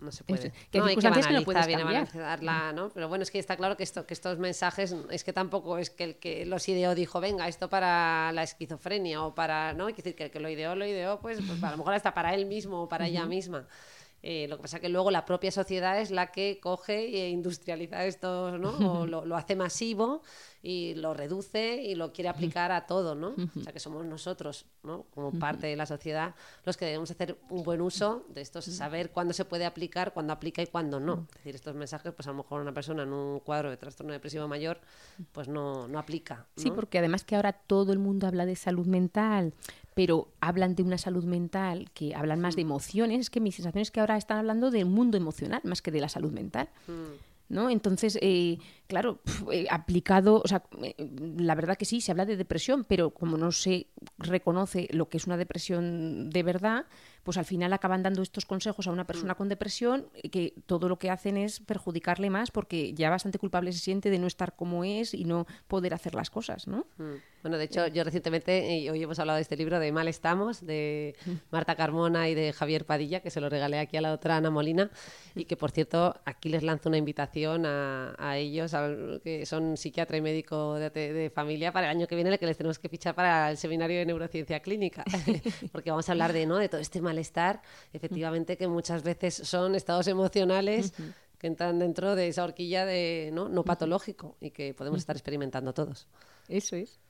[0.00, 0.52] no se puede.
[0.70, 1.44] Que no, hay que bien
[2.74, 2.90] ¿no?
[2.90, 5.90] Pero bueno, es que está claro que, esto, que estos mensajes, es que tampoco es
[5.90, 9.86] que el que los ideó dijo, venga, esto para la esquizofrenia o para, ¿no?
[9.86, 11.94] Hay que decir que el que lo ideó, lo ideó, pues, pues a lo mejor
[11.94, 13.66] hasta para él mismo o para ella misma.
[14.22, 17.30] Eh, lo que pasa es que luego la propia sociedad es la que coge e
[17.30, 18.70] industrializa esto, ¿no?
[19.00, 20.22] O lo, lo hace masivo
[20.62, 23.34] y lo reduce y lo quiere aplicar a todo, ¿no?
[23.56, 25.04] O sea que somos nosotros, ¿no?
[25.14, 29.10] Como parte de la sociedad, los que debemos hacer un buen uso de esto, saber
[29.10, 31.26] cuándo se puede aplicar, cuándo aplica y cuándo no.
[31.30, 34.12] Es decir, estos mensajes, pues a lo mejor una persona en un cuadro de trastorno
[34.12, 34.80] depresivo mayor,
[35.32, 36.46] pues no, no aplica.
[36.56, 39.54] Sí, porque además que ahora todo el mundo habla de salud mental,
[39.98, 43.82] pero hablan de una salud mental que hablan más de emociones, es que mi sensación
[43.82, 46.68] es que ahora están hablando del mundo emocional más que de la salud mental.
[46.86, 47.18] Mm.
[47.48, 47.68] ¿no?
[47.68, 49.18] Entonces, eh, claro,
[49.50, 50.94] eh, aplicado, o sea, eh,
[51.36, 55.16] la verdad que sí, se habla de depresión, pero como no se reconoce lo que
[55.16, 56.86] es una depresión de verdad,
[57.28, 60.98] pues al final acaban dando estos consejos a una persona con depresión que todo lo
[60.98, 64.82] que hacen es perjudicarle más porque ya bastante culpable se siente de no estar como
[64.82, 66.86] es y no poder hacer las cosas, ¿no?
[66.96, 67.16] Mm.
[67.42, 71.14] Bueno, de hecho, yo recientemente, hoy hemos hablado de este libro de Mal Estamos, de
[71.52, 74.50] Marta Carmona y de Javier Padilla, que se lo regalé aquí a la otra Ana
[74.50, 74.90] Molina,
[75.36, 78.74] y que, por cierto, aquí les lanzo una invitación a, ellos,
[79.22, 82.78] que son psiquiatra y médico de, familia, para el año que viene, que les tenemos
[82.78, 85.04] que fichar para el seminario de neurociencia clínica,
[85.72, 86.56] porque vamos a hablar de, ¿no?
[86.56, 87.60] de todo este malestar,
[87.92, 90.92] efectivamente, que muchas veces son estados emocionales
[91.38, 95.72] que entran dentro de esa horquilla de no, no patológico y que podemos estar experimentando
[95.72, 96.06] todos.
[96.48, 97.00] Eso es.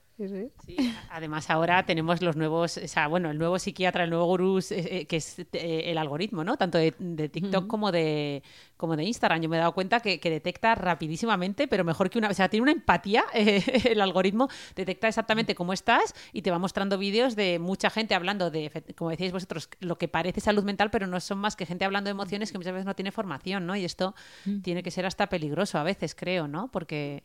[0.67, 0.77] Sí,
[1.11, 5.07] además ahora tenemos los nuevos, o sea, bueno, el nuevo psiquiatra, el nuevo gurú, eh,
[5.07, 6.57] que es eh, el algoritmo, ¿no?
[6.57, 6.91] Tanto de,
[7.29, 8.43] TikTok como, de,
[8.77, 9.41] como de Instagram.
[9.41, 12.31] Yo me he dado cuenta que, detecta rapidísimamente, pero mejor que una...
[12.31, 16.59] O sea, tiene una empatía, eh, el algoritmo detecta exactamente cómo estás y te va
[16.59, 20.91] mostrando vídeos de mucha gente hablando de, como decíais vosotros, lo que parece salud mental,
[20.91, 23.67] pero no son más que gente hablando de emociones que muchas veces no tiene formación,
[23.67, 23.77] ¿no?
[23.77, 24.17] Y esto
[24.63, 26.73] tiene que ser hasta peligroso a veces, creo, ¿no?
[26.73, 27.23] Porque...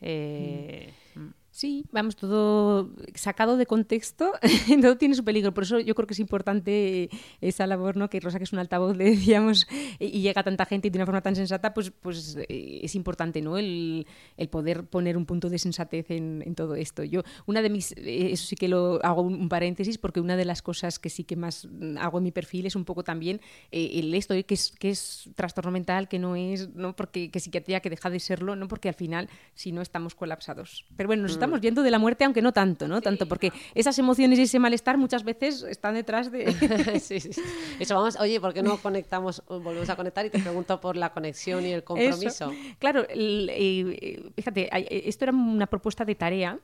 [0.00, 1.41] Mm.
[1.54, 4.32] Sí, vamos, todo sacado de contexto,
[4.80, 5.52] todo tiene su peligro.
[5.52, 7.10] Por eso yo creo que es importante
[7.42, 8.08] esa labor, ¿no?
[8.08, 11.04] Que Rosa, que es un altavoz, le decíamos, y llega tanta gente y de una
[11.04, 13.58] forma tan sensata, pues, pues eh, es importante, ¿no?
[13.58, 14.06] El,
[14.50, 17.04] poder poner un punto de sensatez en, todo esto.
[17.04, 20.46] Yo, una de mis, eh, eso sí que lo hago un, paréntesis, porque una de
[20.46, 23.90] las cosas que sí que más hago en mi perfil es un poco también eh,
[23.94, 26.96] el esto, que es, que es trastorno mental, que no es, ¿no?
[26.96, 28.68] Porque que psiquiatría, que deja de serlo, ¿no?
[28.68, 30.86] Porque al final, si no, estamos colapsados.
[30.96, 33.00] Pero bueno, nos estamos yendo de la muerte, aunque no tanto, ¿no?
[33.00, 36.52] tanto porque esas emociones y ese malestar muchas veces están detrás de...
[37.00, 37.30] sí, sí,
[37.78, 41.12] Eso vamos, oye, ¿por qué no conectamos, volvemos a conectar y te pregunto por la
[41.12, 42.52] conexión y el compromiso?
[42.78, 44.68] Claro, fíjate,
[45.08, 46.58] esto era una propuesta de tarea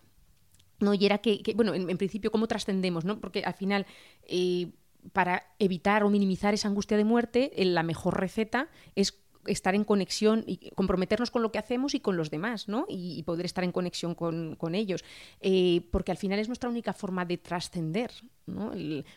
[0.81, 0.95] ¿no?
[0.95, 3.05] Y era que, que bueno, en, en, principio, ¿cómo trascendemos?
[3.05, 3.19] ¿no?
[3.19, 3.87] Porque al final,
[4.23, 4.69] eh,
[5.13, 10.45] para evitar o minimizar esa angustia de muerte, la mejor receta es estar en conexión
[10.47, 12.87] y comprometernos con lo que hacemos y con los demás, ¿no?
[12.89, 15.05] Y, poder estar en conexión con, con ellos.
[15.41, 18.11] Eh, porque al final es nuestra única forma de trascender,
[18.49, 18.73] ¿no?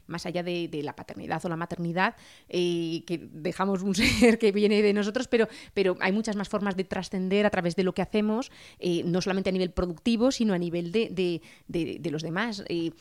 [0.08, 2.16] Más allá de, la paternidad o la maternidad,
[2.50, 6.76] eh, que dejamos un ser que viene de nosotros, pero, pero hay muchas más formas
[6.76, 10.54] de trascender a través de lo que hacemos, eh, no solamente a nivel productivo, sino
[10.54, 12.64] a nivel de, de, los demás.
[12.68, 12.92] Eh,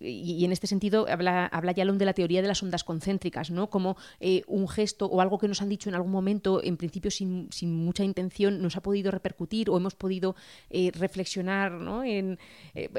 [0.00, 3.70] y en este sentido habla, habla Yalom de la teoría de las ondas concéntricas, ¿no?
[3.70, 3.96] Como
[4.48, 7.72] un gesto o algo que nos han dicho en algún momento, en principio sin, sin
[7.72, 10.34] mucha intención, nos ha podido repercutir o hemos podido
[10.70, 12.02] reflexionar, ¿no?
[12.02, 12.38] En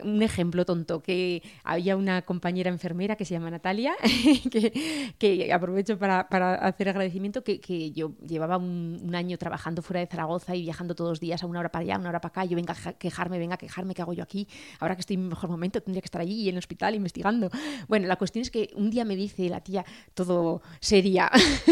[0.04, 3.96] un ejemplo tonto, que había una compañera enfermera que se llama Natalia,
[4.52, 4.72] que,
[5.18, 10.02] que, aprovecho para, para, hacer agradecimiento, que, que yo llevaba un, un, año trabajando fuera
[10.02, 12.30] de Zaragoza y viajando todos los días a una hora para allá, una hora para
[12.30, 14.48] acá, yo venga a quejarme, venga a quejarme, ¿qué hago yo aquí?
[14.80, 16.94] Ahora que estoy en mi mejor momento, tendría que estar allí y en el hospital
[16.94, 17.50] investigando.
[17.88, 21.32] Bueno, la cuestión es que un día me dice la tía, todo seria,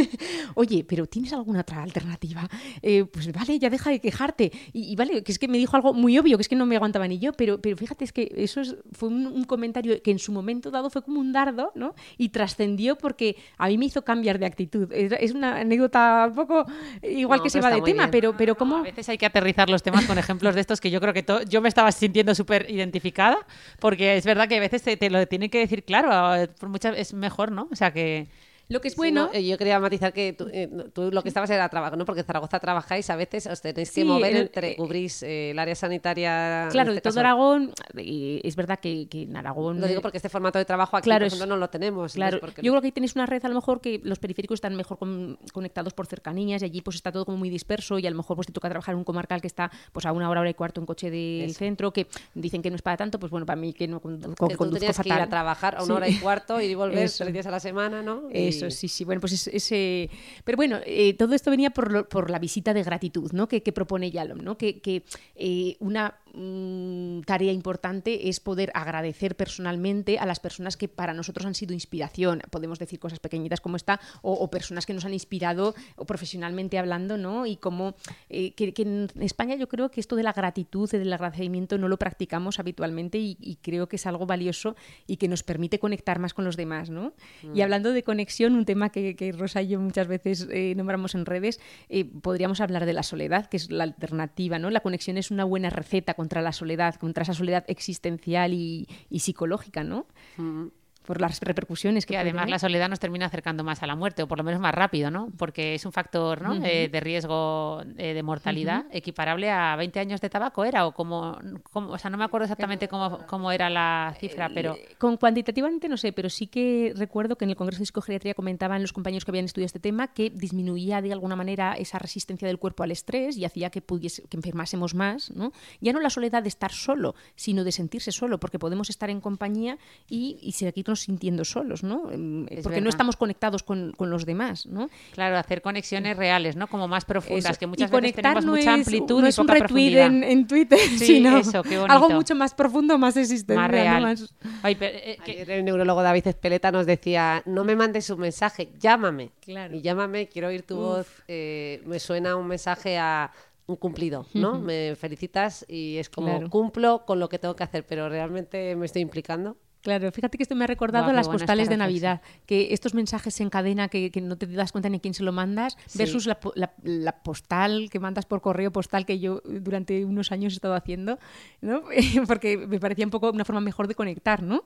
[0.55, 2.49] oye, pero ¿tienes alguna otra alternativa?
[2.81, 4.51] Eh, pues vale, ya deja de quejarte.
[4.73, 6.65] Y, y, vale, que es que me dijo algo muy obvio, que es que no
[6.65, 10.01] me aguantaba ni yo, pero, pero fíjate, es que eso es, fue un, un comentario
[10.01, 11.95] que en su momento dado fue como un dardo, ¿no?
[12.17, 14.91] Y trascendió porque a mí me hizo cambiar de actitud.
[14.91, 16.65] Es, una anécdota un poco
[17.01, 18.11] igual No, que se va de tema, bien.
[18.11, 18.77] pero, pero ¿cómo?
[18.77, 21.23] A veces hay que aterrizar los temas con ejemplos de estos que yo creo que
[21.23, 23.37] to- yo me estaba sintiendo súper identificada,
[23.79, 26.97] porque es verdad que a veces te, te lo tienen que decir claro, por muchas,
[26.97, 27.67] es mejor, ¿no?
[27.71, 28.27] O sea que...
[28.67, 29.27] Lo que es Sí, bueno...
[29.27, 32.05] no, eh, yo quería matizar que tú, eh, tú lo que estabas era trabajo, ¿no?
[32.05, 35.51] Porque en Zaragoza trabajáis, a veces os tenéis que Sí, mover entre, eh, cubrís eh,
[35.51, 36.67] el área sanitaria.
[36.71, 37.19] Claro, de este todo caso.
[37.19, 39.79] Aragón, eh, es verdad que, que en Aragón...
[39.79, 42.13] Lo digo porque este formato de trabajo aquí, Claro, por es- ejemplo, no lo tenemos.
[42.13, 44.55] Claro, porque yo creo que ahí tenéis una red a lo mejor que los periféricos
[44.57, 48.07] están mejor con- conectados por cercanías y allí pues está todo como muy disperso y
[48.07, 50.29] a lo mejor pues te toca trabajar en un comarcal que está pues a una
[50.29, 53.19] hora, hora y cuarto en coche del centro, que dicen que no es para tanto,
[53.19, 55.21] pues bueno, para mí que no que tú conduzco que ir fatal.
[55.21, 55.91] a trabajar a una Sí.
[55.91, 58.23] hora y cuarto y volver tres días a la semana, ¿no?
[58.33, 59.03] Y- Eso, sí, sí.
[59.05, 60.09] Bueno, pues es- ese...
[60.43, 63.47] Pero bueno, eh, todo esto venía por, lo- por la visita de gratitud, ¿no?
[63.47, 64.57] Que, que propone Yalom, ¿no?
[64.57, 65.03] Que, que
[65.35, 71.45] eh, una mm, tarea importante es poder agradecer personalmente a las personas que para nosotros
[71.45, 72.41] han sido inspiración.
[72.49, 76.77] Podemos decir cosas pequeñitas como esta, o, o personas que nos han inspirado o profesionalmente
[76.77, 77.45] hablando, ¿no?
[77.45, 77.95] Y como
[78.29, 81.77] eh, que, que en España yo creo que esto de la gratitud y del agradecimiento
[81.77, 84.75] no lo practicamos habitualmente y, y creo que es algo valioso
[85.07, 87.13] y que nos permite conectar más con los demás, ¿no?
[87.53, 91.15] Y hablando de conexión, un tema que, que Rosa y yo muchas veces eh, nombramos
[91.15, 94.69] en redes, eh, podríamos hablar de la soledad, que es la alternativa, ¿no?
[94.69, 99.19] La conexión es una buena receta contra la soledad, contra esa soledad existencial y, y
[99.19, 100.07] psicológica, ¿no?
[100.37, 100.69] Mm.
[101.05, 102.51] Por las repercusiones que, además tener.
[102.51, 105.11] la soledad nos termina acercando más a la muerte, o por lo menos más rápido,
[105.11, 105.29] ¿no?
[105.37, 106.53] Porque es un factor ¿no?
[106.53, 106.63] Ujú.
[106.65, 110.85] eh, de riesgo eh, de mortalidad equiparable a 20 años de tabaco, ¿era?
[110.87, 111.37] O como,
[111.71, 114.75] como- o sea, no me acuerdo exactamente cómo, cómo era la cifra, pero...
[114.75, 118.33] Eh, Con cuantitativamente no sé, pero sí que recuerdo que en el Congreso de Psicogeriatría
[118.33, 122.47] comentaban los compañeros que habían estudiado este tema que disminuía de alguna manera esa resistencia
[122.47, 125.51] del cuerpo al estrés y hacía que pudiese, que enfermásemos más, ¿no?
[125.81, 129.21] Ya no la soledad de estar solo, sino de sentirse solo, porque podemos estar en
[129.21, 129.77] compañía
[130.09, 132.11] y, y seguirnos sintiendo solos, ¿no?
[132.11, 134.89] Em, Es Porque no estamos conectados con, con los demás, ¿no?
[135.13, 136.67] Claro, hacer conexiones reales, ¿no?
[136.67, 137.59] Como más profundas, Eso.
[137.59, 139.59] que muchas y veces conectar tenemos no mucha es, amplitud no y es un poca
[139.59, 140.07] retweet profundidad.
[140.07, 143.77] en, en Twitter, Sí, sino eso, qué algo mucho más profundo, más existencial, Más ¿no?
[143.83, 144.01] real.
[144.03, 148.09] Más- Ay, pero, eh, que- Ayer el neurólogo David Espeleta nos decía, no me mandes
[148.09, 149.31] un mensaje, llámame.
[149.41, 149.75] Claro.
[149.75, 151.07] Y llámame, quiero oír tu voz.
[151.27, 153.31] eh, me suena un mensaje a
[153.67, 154.59] un cumplido, ¿no?
[154.59, 156.49] Me felicitas y es como Claro.
[156.51, 159.57] cumplo con lo que tengo que hacer, pero realmente me estoy implicando.
[159.85, 163.51] Claro, fíjate que esto me ha recordado las postales de Navidad, que estos mensajes en
[163.51, 165.99] cadena que, que no te das cuenta ni quién se lo mandas, Sí.
[165.99, 170.31] versus la, po- la- la postal que mandas por correo postal que yo durante unos
[170.31, 171.19] años he estado haciendo,
[171.61, 171.83] ¿no?
[172.27, 174.63] Porque me parecía un poco una forma mejor de conectar, ¿no?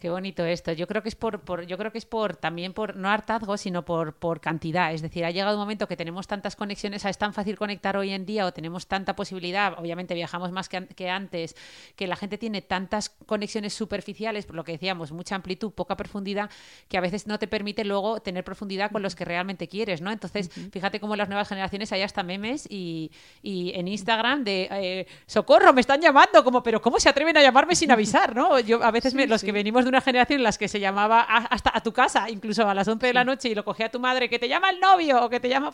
[0.00, 0.70] Qué bonito esto.
[0.72, 3.56] Yo creo que es por, por- yo creo que es por también por no hartazgo,
[3.56, 4.92] sino por, por cantidad.
[4.92, 8.10] Es decir, ha llegado un momento que tenemos tantas conexiones, es tan fácil conectar hoy
[8.10, 11.56] en día o tenemos tanta posibilidad, obviamente viajamos más que, que antes,
[11.96, 16.50] que la gente tiene tantas conexiones superficiales, por lo que decíamos, mucha amplitud, poca profundidad,
[16.88, 20.10] que a veces no te permite luego tener profundidad con los que realmente quieres, ¿no?
[20.10, 23.10] Entonces, fíjate cómo las nuevas generaciones hay hasta memes y,
[23.42, 27.42] y en Instagram de eh, socorro, me están llamando, como, pero ¿cómo se atreven a
[27.42, 28.58] llamarme sin avisar, no?
[28.60, 31.20] Yo a veces me- los que venimos de una generación en las que se llamaba
[31.20, 33.90] a- hasta a tu casa, incluso a las 11 de la noche y lo cogía
[33.90, 35.72] tu madre, que te llama el novio o que te llama,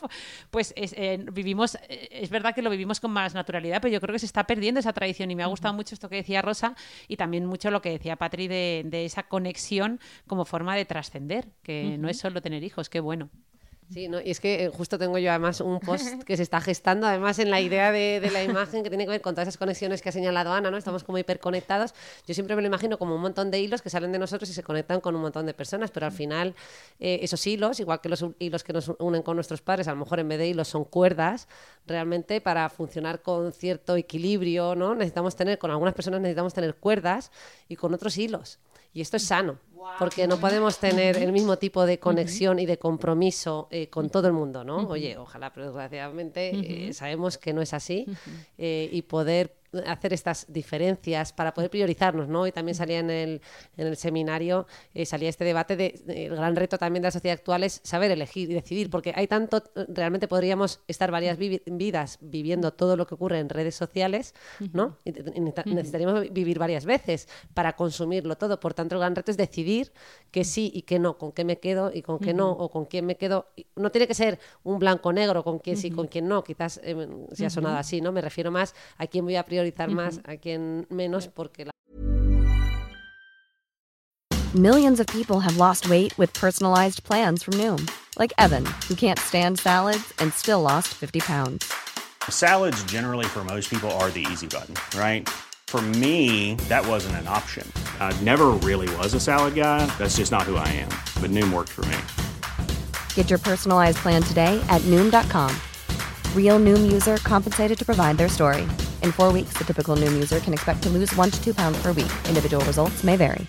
[0.51, 4.01] pues es, eh, vivimos, eh, es verdad que lo vivimos con más naturalidad, pero yo
[4.01, 6.43] creo que se está perdiendo esa tradición y me ha gustado mucho esto que decía
[6.43, 6.75] Rosa
[7.09, 11.53] y también mucho lo que decía Patri de, de esa conexión como forma de trascender,
[11.63, 13.31] que no es solo tener hijos, qué bueno.
[13.95, 14.21] Sí, ¿no?
[14.21, 17.39] y es que eh, justo tengo yo además un post que se está gestando, además
[17.39, 20.03] en la idea de, de, la imagen que tiene que ver con todas esas conexiones
[20.03, 20.77] que ha señalado Ana, ¿no?
[20.77, 21.95] Estamos como hiperconectados.
[22.27, 24.53] Yo siempre me lo imagino como un montón de hilos que salen de nosotros y
[24.53, 26.57] se conectan con un montón de personas, pero al final
[26.99, 29.99] eh, esos hilos, igual que los hilos que nos unen con nuestros padres, a lo
[29.99, 31.47] mejor en vez de hilos son cuerdas,
[31.87, 34.97] realmente para funcionar con cierto equilibrio, ¿no?
[34.97, 37.31] Necesitamos tener, con algunas personas necesitamos tener cuerdas
[37.69, 38.59] y con otros hilos.
[38.93, 39.61] Y esto es sano,
[39.99, 44.27] porque no podemos tener el mismo tipo de conexión y de compromiso eh, con todo
[44.27, 44.87] el mundo, ¿no?
[44.89, 48.07] Oye, ojalá, pero desgraciadamente eh, sabemos que no es así
[48.59, 49.57] eh, y poder
[49.87, 52.47] hacer estas diferencias para poder priorizarnos, ¿no?
[52.47, 53.43] Y también salía en el,
[53.77, 57.11] en el seminario, eh, salía este debate de, de, el gran reto también de la
[57.11, 61.61] sociedad actual es saber elegir y decidir, porque hay tanto, realmente podríamos estar varias vi
[61.67, 64.35] vidas viviendo todo lo que ocurre en redes sociales,
[64.73, 64.97] ¿no?
[65.05, 69.37] Y, y necesitaríamos vivir varias veces para consumirlo todo, por tanto el gran reto es
[69.37, 69.64] decidir
[70.31, 72.87] que sí y que no, con qué me quedo y con qué no, o con
[72.87, 73.47] quién me quedo.
[73.77, 77.45] No tiene que ser un blanco-negro, con quién sí, con quién no, quizás eh, si
[77.45, 78.13] ha sonado así, ¿no?
[78.13, 81.71] Me refiero más a quién voy a priorizar más a quien menos porque la
[84.55, 89.19] Millions of people have lost weight with personalized plans from Noom, like Evan, who can't
[89.19, 91.73] stand salads and still lost 50 pounds.
[92.31, 95.29] Salads generally for most people are the easy button, right?
[95.75, 97.67] For me, that wasn't an option.
[97.99, 99.85] I never really was a salad guy.
[99.99, 100.89] That's just not who I am.
[101.21, 101.97] But Noom worked for me.
[103.15, 105.51] Get your personalized plan today at Noom.com.
[106.33, 108.63] Real Noom user compensated to provide their story.
[109.03, 111.77] In four weeks, the typical Noom user can expect to lose one to two pounds
[111.83, 112.13] per week.
[112.29, 113.45] Individual results may vary.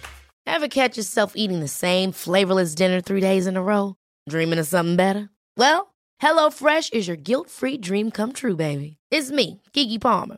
[0.47, 3.97] Ever catch yourself eating the same flavorless dinner three days in a row?
[4.27, 5.29] Dreaming of something better?
[5.57, 8.97] Well, HelloFresh is your guilt free dream come true, baby.
[9.11, 10.38] It's me, Kiki Palmer.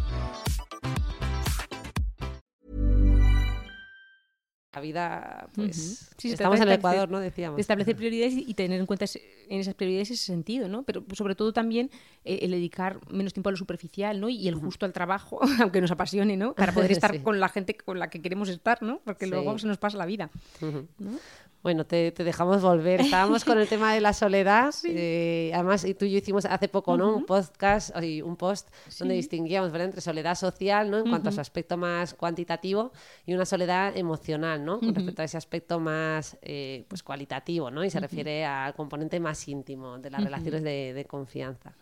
[4.73, 6.13] La vida, pues, uh -huh.
[6.17, 7.19] sí, estamos en el Ecuador, ¿no?
[7.19, 7.59] Decíamos.
[7.59, 9.03] Establecer prioridades y tener en cuenta
[9.49, 10.83] en esas prioridades ese sentido, ¿no?
[10.83, 11.91] Pero sobre todo también
[12.23, 14.29] eh, el dedicar menos tiempo a lo superficial, ¿no?
[14.29, 16.53] Y el justo al trabajo, aunque nos apasione, ¿no?
[16.53, 17.19] Para poder estar sí.
[17.19, 19.01] con la gente con la que queremos estar, ¿no?
[19.03, 19.31] Porque sí.
[19.31, 20.29] luego se nos pasa la vida.
[20.61, 21.19] ¿no?
[21.63, 23.01] Bueno, te, te, dejamos volver.
[23.01, 24.71] Estábamos con el tema de la soledad.
[24.71, 24.87] Sí.
[24.91, 27.09] Eh, además, tú y yo hicimos hace poco ¿no?
[27.09, 27.17] Uh -huh.
[27.17, 28.99] un podcast, un post sí.
[28.99, 29.87] donde distinguíamos ¿verdad?
[29.87, 30.97] entre soledad social, ¿no?
[30.97, 31.09] en uh -huh.
[31.09, 32.91] cuanto a su aspecto más cuantitativo,
[33.25, 34.79] y una soledad emocional, ¿no?
[34.79, 34.95] con uh -huh.
[34.95, 37.83] respecto a ese aspecto más eh, pues cualitativo, ¿no?
[37.83, 41.73] y se refiere al componente más íntimo de las relaciones de, de confianza.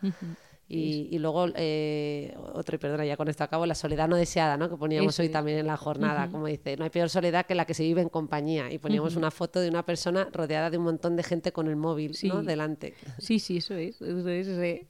[0.72, 4.56] Y, y, luego, eh, otro, y perdona, ya con esto acabo, la soledad no deseada,
[4.56, 4.70] ¿no?
[4.70, 6.30] Que poníamos hoy también en la jornada, uh -huh.
[6.30, 8.72] como dice, no hay peor soledad que la que se vive en compañía.
[8.72, 9.18] Y poníamos uh -huh.
[9.18, 12.28] una foto de una persona rodeada de un montón de gente con el móvil, sí.
[12.28, 12.44] ¿no?
[12.44, 12.94] Delante.
[13.18, 14.00] Sí, sí, eso es.
[14.00, 14.86] Eso es eh,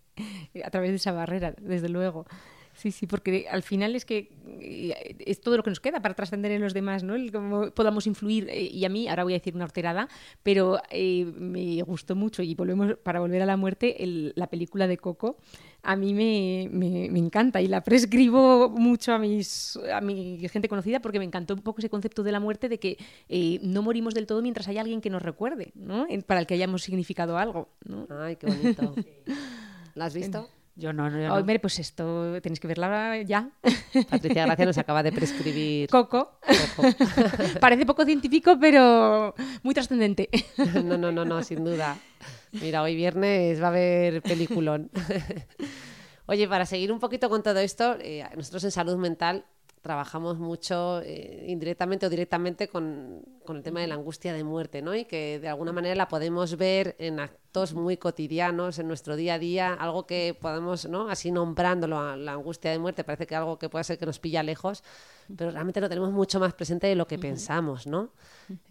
[0.63, 2.27] a través de esa barrera, desde luego.
[2.75, 6.15] Sí, sí, porque al final es que eh, es todo lo que nos queda para
[6.15, 7.15] trascender en los demás, ¿no?
[7.15, 8.49] El cómo podamos influir.
[8.49, 10.09] Eh, y a mí, ahora voy a decir una horterada,
[10.43, 14.87] pero eh, me gustó mucho, y volvemos para volver a la muerte, el, la película
[14.87, 15.37] de Coco,
[15.83, 20.69] a mí me, me, me, encanta y la prescribo mucho a, mis, a mi gente
[20.69, 23.83] conocida porque me encantó un poco ese concepto de la muerte, de que eh, no
[23.83, 26.07] morimos del todo mientras haya alguien que nos recuerde, ¿no?
[26.27, 28.07] Para el que hayamos significado algo, ¿no?
[28.11, 28.95] Ay, qué bonito.
[29.95, 30.49] ¿La has visto?
[30.77, 31.35] Yo no, no, yo no.
[31.35, 33.51] Hombre, pues esto tenéis que verla ya.
[34.09, 35.91] Patricia Gracia nos acaba de prescribir.
[35.91, 36.39] Coco.
[36.77, 36.89] Coco.
[37.61, 40.31] Parece poco científico, pero muy trascendente.
[40.85, 41.99] no, no, no, no, sin duda.
[42.53, 44.91] Mira, hoy viernes va a haber peliculón.
[46.27, 49.45] Oye, para seguir un poquito con todo esto, eh, nosotros en salud mental
[49.81, 54.83] trabajamos mucho eh, indirectamente o directamente con, con, el tema de la angustia de muerte,
[54.83, 54.95] ¿no?
[54.95, 59.35] Y que de alguna manera la podemos ver en actos muy cotidianos, en nuestro día
[59.35, 61.09] a día, algo que podemos, ¿no?
[61.09, 64.43] Así nombrándolo, la angustia de muerte, parece que algo que puede ser que nos pilla
[64.43, 64.85] lejos,
[65.37, 67.23] pero realmente lo tenemos mucho más presente de lo que uh -huh.
[67.23, 68.11] pensamos, ¿no?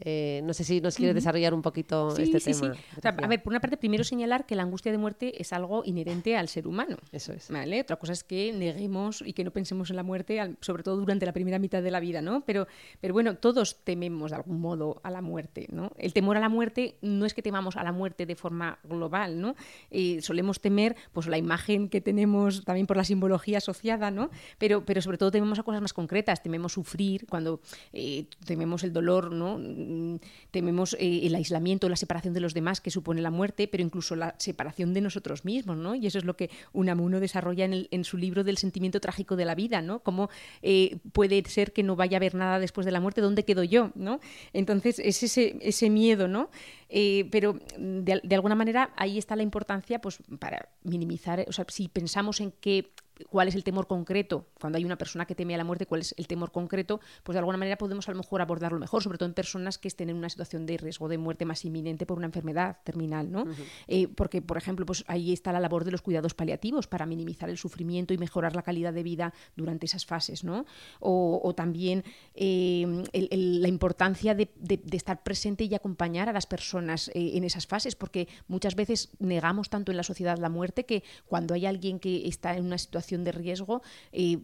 [0.02, 1.20] Eh, no sé si nos quieres uh -huh.
[1.22, 2.74] desarrollar un poquito sí, este sí, tema.
[2.74, 2.82] Sí.
[2.98, 5.54] O sea, a ver, por una parte, primero señalar que la angustia de muerte es
[5.54, 6.98] algo inherente al ser humano.
[7.12, 7.50] Eso es.
[7.50, 7.82] ¿vale?
[7.82, 11.26] Otra cosa es que neguemos y que no pensemos en la muerte, sobre todo durante
[11.26, 12.42] la primera mitad de la vida, ¿no?
[12.46, 12.68] Pero,
[13.02, 15.92] pero bueno, todos tememos de algún modo a la muerte, ¿no?
[15.98, 19.40] El temor a la muerte no es que temamos a la muerte de forma global,
[19.40, 19.56] ¿no?
[19.92, 24.30] Eh, solemos temer pues la imagen que tenemos también por la simbología asociada, ¿no?
[24.58, 27.62] Pero, pero sobre todo tememos a cosas más concretas, tememos sufrir, cuando
[27.94, 29.58] eh, tememos el dolor, ¿no?
[29.60, 30.20] Mm,
[30.52, 34.16] tememos eh, el aislamiento, la separación de los demás que supone la muerte, pero incluso
[34.16, 35.96] la separación de nosotros mismos, ¿no?
[35.96, 39.36] Y eso es lo que Unamuno desarrolla en, el, en su libro del sentimiento trágico
[39.36, 40.00] de la vida, ¿no?
[40.00, 40.30] Como
[40.62, 43.64] eh, puede ser que no vaya a haber nada después de la muerte, ¿dónde quedo
[43.64, 43.92] yo?
[43.96, 44.20] ¿no?
[44.54, 46.50] Entonces es ese, ese miedo, ¿no?
[46.90, 51.66] Eh, pero de, de, alguna manera ahí está la importancia pues, para minimizar, o sea,
[51.68, 52.94] si pensamos en que
[53.30, 56.02] cuál es el temor concreto, cuando hay una persona que teme a la muerte, cuál
[56.02, 59.18] es el temor concreto, pues de alguna manera podemos a lo mejor abordarlo mejor, sobre
[59.18, 62.18] todo en personas que estén en una situación de riesgo de muerte más inminente por
[62.18, 63.46] una enfermedad terminal, ¿no?
[63.88, 67.50] eh, porque, por ejemplo, pues ahí está la labor de los cuidados paliativos para minimizar
[67.50, 70.66] el sufrimiento y mejorar la calidad de vida durante esas fases, ¿no?
[71.00, 72.04] O, o también
[72.36, 77.10] eh, el, el, la importancia de, de, de, estar presente y acompañar a las personas
[77.10, 81.04] eh, en esas fases, porque muchas veces negamos tanto en la sociedad la muerte que
[81.26, 83.82] cuando hay alguien que está en una situación de riesgo,
[84.12, 84.38] eh,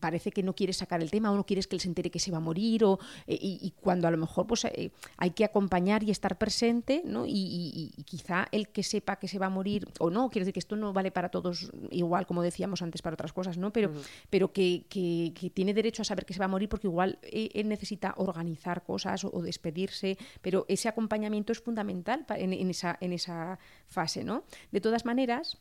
[0.00, 2.18] parece que no quieres sacar el tema o no quieres que él se entere que
[2.18, 5.30] se va a morir o, eh, y, y, cuando a lo mejor pues, eh, hay
[5.30, 7.26] que acompañar y estar presente ¿no?
[7.26, 10.44] y, y, y, quizá el que sepa que se va a morir o no, quiero
[10.44, 13.72] decir que esto no vale para todos igual como decíamos antes para otras cosas, ¿no?
[13.72, 14.06] pero, uh -huh.
[14.30, 17.18] pero que, que, que, tiene derecho a saber que se va a morir porque igual
[17.22, 22.96] él necesita organizar cosas o, o despedirse, pero ese acompañamiento es fundamental en, en, esa,
[23.00, 24.24] en esa fase.
[24.24, 24.44] ¿no?
[24.70, 25.58] De todas maneras,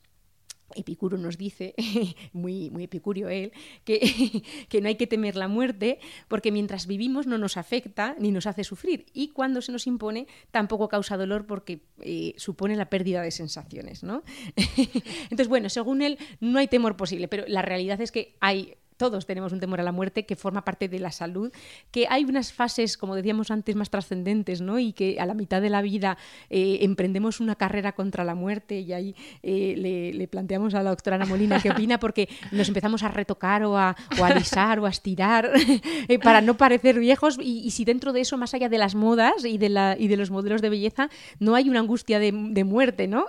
[0.74, 1.76] Epicuro nos dice,
[2.34, 3.51] muy, muy epicurio él,
[3.84, 8.32] que, que, no hay que temer la muerte porque mientras vivimos no nos afecta ni
[8.32, 12.89] nos hace sufrir y cuando se nos impone tampoco causa dolor porque eh, supone la
[12.89, 14.03] pérdida de sensaciones.
[14.03, 14.24] ¿no?
[15.24, 19.26] Entonces, bueno, según él no hay temor posible, pero la realidad es que hay todos
[19.26, 21.52] tenemos un temor a la muerte que forma parte de la salud,
[21.91, 24.80] que hay unas fases, como decíamos antes, más trascendentes, ¿no?
[24.80, 26.18] Y que a la mitad de la vida
[26.50, 31.18] eh, emprendemos una carrera contra la muerte y ahí eh, le, planteamos a la doctora
[31.18, 34.89] Ana Molina qué opina, porque nos empezamos a retocar o a, o alisar o a
[34.89, 35.52] estirar
[36.08, 39.46] eh, para no parecer viejos y, si dentro de eso, más allá de las modas
[39.46, 43.26] y de, los modelos de belleza, no hay una angustia de, de muerte, ¿no?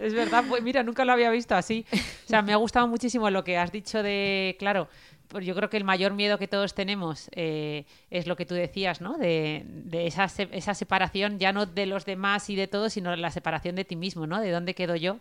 [0.00, 1.84] Es verdad, pues mira, nunca lo había visto así.
[1.92, 4.88] O sea, me ha gustado muchísimo lo que has dicho de, claro,
[5.40, 9.00] yo creo que el mayor miedo que todos tenemos eh, es lo que tú decías,
[9.00, 9.18] ¿no?
[9.18, 13.14] De, de esa, se esa, separación, ya no de los demás y de todo, sino
[13.16, 14.40] la separación de ti mismo, ¿no?
[14.40, 15.18] De dónde quedo yo.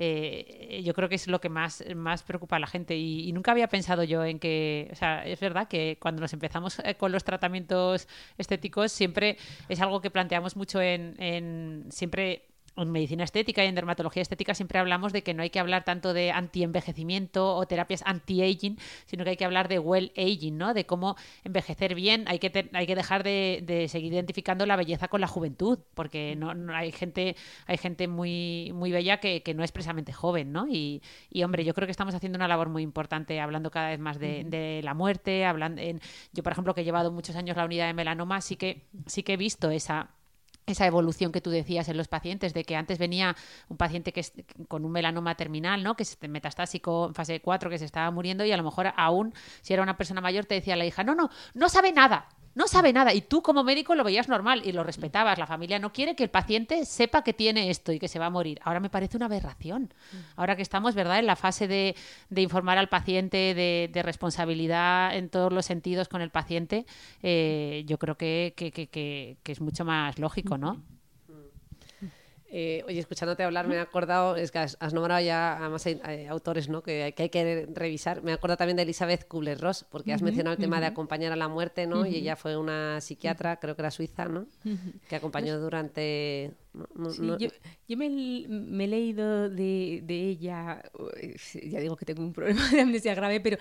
[0.00, 3.32] Eh, yo creo que es lo que más, más preocupa a la gente y, y,
[3.32, 6.94] nunca había pensado yo en que, o sea, es verdad que cuando nos empezamos eh,
[6.94, 8.06] con los tratamientos
[8.38, 9.36] estéticos siempre
[9.68, 12.47] es algo que planteamos mucho en, en siempre
[12.82, 15.84] en medicina estética y en dermatología estética siempre hablamos de que no hay que hablar
[15.84, 20.74] tanto de anti-envejecimiento o terapias anti-aging, sino que hay que hablar de well-aging, ¿no?
[20.74, 22.24] De cómo envejecer bien.
[22.28, 25.78] Hay que, te, hay que dejar de, de, seguir identificando la belleza con la juventud,
[25.94, 30.12] porque no, no hay gente, hay gente muy, muy bella que, que, no es precisamente
[30.12, 30.66] joven, ¿no?
[30.68, 33.98] Y, y, hombre, yo creo que estamos haciendo una labor muy importante hablando cada vez
[33.98, 36.00] más de, de la muerte, hablando en,
[36.32, 39.22] yo, por ejemplo, que he llevado muchos años la unidad de melanoma, sí que, sí
[39.22, 40.10] que he visto esa
[40.72, 43.36] esa evolución que tú decías en los pacientes, de que antes venía
[43.68, 44.32] un paciente que es,
[44.68, 45.96] con un melanoma terminal, ¿no?
[45.96, 49.34] que es metastásico en fase 4, que se estaba muriendo y a lo mejor aún,
[49.62, 52.28] si era una persona mayor, te decía la hija, no, no, no sabe nada,
[52.58, 55.38] no sabe nada y tú como médico lo veías normal y lo respetabas.
[55.38, 58.26] La familia no quiere que el paciente sepa que tiene esto y que se va
[58.26, 58.58] a morir.
[58.64, 59.94] Ahora me parece una aberración.
[60.34, 61.94] Ahora que estamos, ¿verdad?, en la fase de,
[62.34, 66.84] informar al paciente, de, de, responsabilidad en todos los sentidos con el paciente,
[67.22, 70.82] eh, yo creo que, que, que, que, es mucho más lógico, ¿no?
[72.50, 76.00] Eh, oye, escuchándote hablar me he acordado, es que has, has nombrado ya además hay,
[76.02, 76.82] hay autores ¿no?
[76.82, 78.22] que, que, hay que revisar.
[78.22, 80.82] Me acuerdo también de Elizabeth Kubler-Ross, porque has uh -huh, mencionado el tema uh -huh.
[80.82, 82.00] de acompañar a la muerte, ¿no?
[82.00, 82.10] Uh -huh.
[82.10, 84.46] Y ella fue una psiquiatra, creo que era suiza, ¿no?
[85.08, 87.38] Que acompañó durante no, sí, no...
[87.38, 87.48] Yo,
[87.88, 90.82] yo me, me, he leído de, de, ella,
[91.62, 93.58] ya digo que tengo un problema de amnesia grave, pero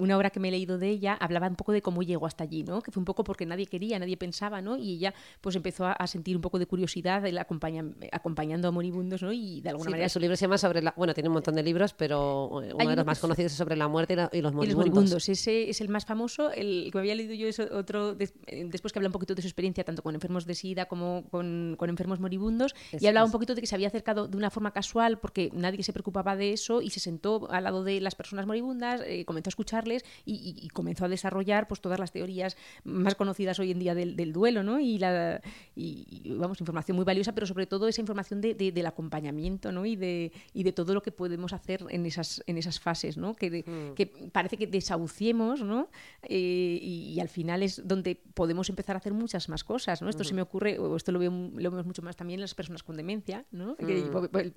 [0.00, 2.44] una obra que me he leído de ella hablaba un poco de cómo llegó hasta
[2.44, 2.82] allí, ¿no?
[2.82, 4.76] Que fue un poco porque nadie quería, nadie pensaba, ¿no?
[4.76, 8.70] Y ella pues empezó a, a sentir un poco de curiosidad el acompaña, acompañando a
[8.70, 9.32] moribundos, ¿no?
[9.32, 10.08] Y de alguna sí, manera...
[10.08, 10.94] Su libro se llama sobre la...
[10.96, 13.76] Bueno, tiene un montón de libros, pero uno Hay de los más conocidos es sobre
[13.76, 14.64] la muerte y, la, y los moribundos.
[14.64, 15.28] Y los moribundos.
[15.28, 16.50] Ese es el más famoso.
[16.50, 19.48] El que me había leído yo es otro, después que habla un poquito de su
[19.48, 23.32] experiencia, tanto con enfermos de SIDA como con, con enfermos moribundos es, y hablaba un
[23.32, 26.52] poquito de que se había acercado de una forma casual porque nadie se preocupaba de
[26.52, 30.34] eso y se sentó al lado de las personas moribundas, eh, comenzó a escucharles y,
[30.34, 34.16] y, y, comenzó a desarrollar pues todas las teorías más conocidas hoy en día del,
[34.16, 34.80] del duelo, ¿no?
[34.80, 35.40] Y, la,
[35.76, 39.86] y, vamos, información muy valiosa, pero sobre todo esa información de, de, del acompañamiento, ¿no?
[39.86, 43.34] Y de, y de todo lo que podemos hacer en esas, en esas fases, ¿no?
[43.34, 43.94] Que, mm.
[43.94, 45.88] que parece que desahuciemos, ¿no?
[46.22, 50.08] Eh, y, al final es donde podemos empezar a hacer muchas más cosas, ¿no?
[50.08, 50.26] Esto mm.
[50.26, 52.96] se me ocurre, o esto lo, veo, lo vemos mucho más también las personas con
[52.96, 53.72] demencia, ¿no?
[53.80, 53.86] Mm.
[53.86, 54.10] Que,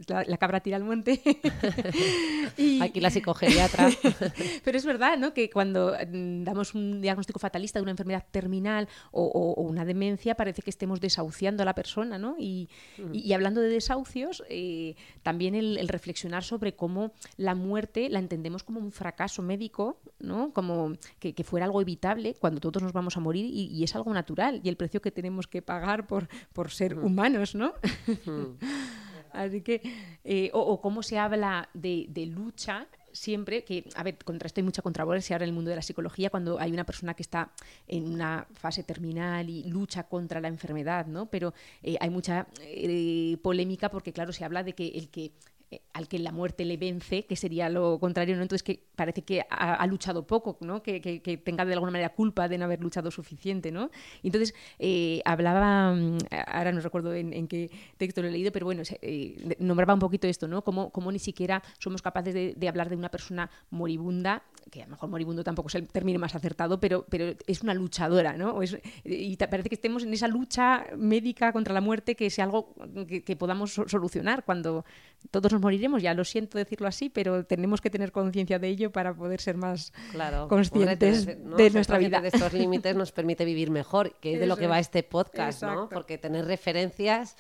[0.08, 1.22] la, la cabra tira al monte.
[2.58, 3.90] Y- Aquí la psicogeriatra.
[4.64, 5.34] pero es verdad, ¿no?
[5.34, 9.86] Que cuando mm, damos un diagnóstico fatalista de una enfermedad terminal o, o- o una
[9.86, 12.36] demencia, parece que estemos desahuciando a la persona, ¿no?
[12.40, 12.70] Y,
[13.14, 18.20] y- y hablando de desahucios, eh, también el, el reflexionar sobre cómo la muerte la
[18.20, 20.52] entendemos como un fracaso médico, ¿no?
[20.54, 23.96] Como que, que fuera algo evitable cuando todos nos vamos a morir y, y es
[23.96, 27.74] algo natural y el precio que tenemos que pagar por, por ser humanos, ¿no?
[29.34, 29.82] Así que,
[30.24, 34.60] eh, o, o cómo se habla de, de lucha siempre, que, a ver, contra esto
[34.62, 37.24] hay mucha controversia ahora en el mundo de la psicología, cuando hay una persona que
[37.24, 37.52] está
[37.88, 41.26] en una fase terminal y lucha contra la enfermedad, ¿no?
[41.26, 45.32] Pero eh, hay mucha eh, polémica porque, claro, se habla de que el que
[45.72, 48.42] eh, al que la muerte le vence, que sería lo contrario, ¿no?
[48.42, 50.82] Entonces que parece que ha, ha luchado poco, ¿no?
[50.82, 53.90] Que, que- que tenga de alguna manera culpa de no haber luchado suficiente, ¿no?
[54.24, 58.66] Entonces eh, hablaba, mm, ahora no recuerdo en, en qué texto lo he leído, pero
[58.66, 60.64] bueno, eh, nombraba un poquito esto, ¿no?
[60.64, 64.86] Como, como ni siquiera somos capaces de, de hablar de una persona moribunda, que a
[64.86, 68.52] lo mejor moribundo tampoco es el término más acertado, pero, pero es una luchadora, ¿no?
[68.52, 72.46] O es- y parece que estemos en esa lucha médica contra la muerte que sea
[72.46, 72.74] algo
[73.08, 74.84] que, que podamos so- solucionar cuando
[75.32, 78.92] todos nos moriremos, ya lo siento decirlo así, pero tenemos que tener conciencia de ello
[78.92, 81.58] para poder ser más Claro, conscientes tener- ¿no?
[81.58, 82.22] de nuestra vida.
[82.22, 84.88] de estos límites nos permite vivir mejor, que es de lo que va es.
[84.88, 85.70] este podcast, ¿no?
[85.74, 85.90] Exacto.
[85.96, 87.36] Porque tener referencias,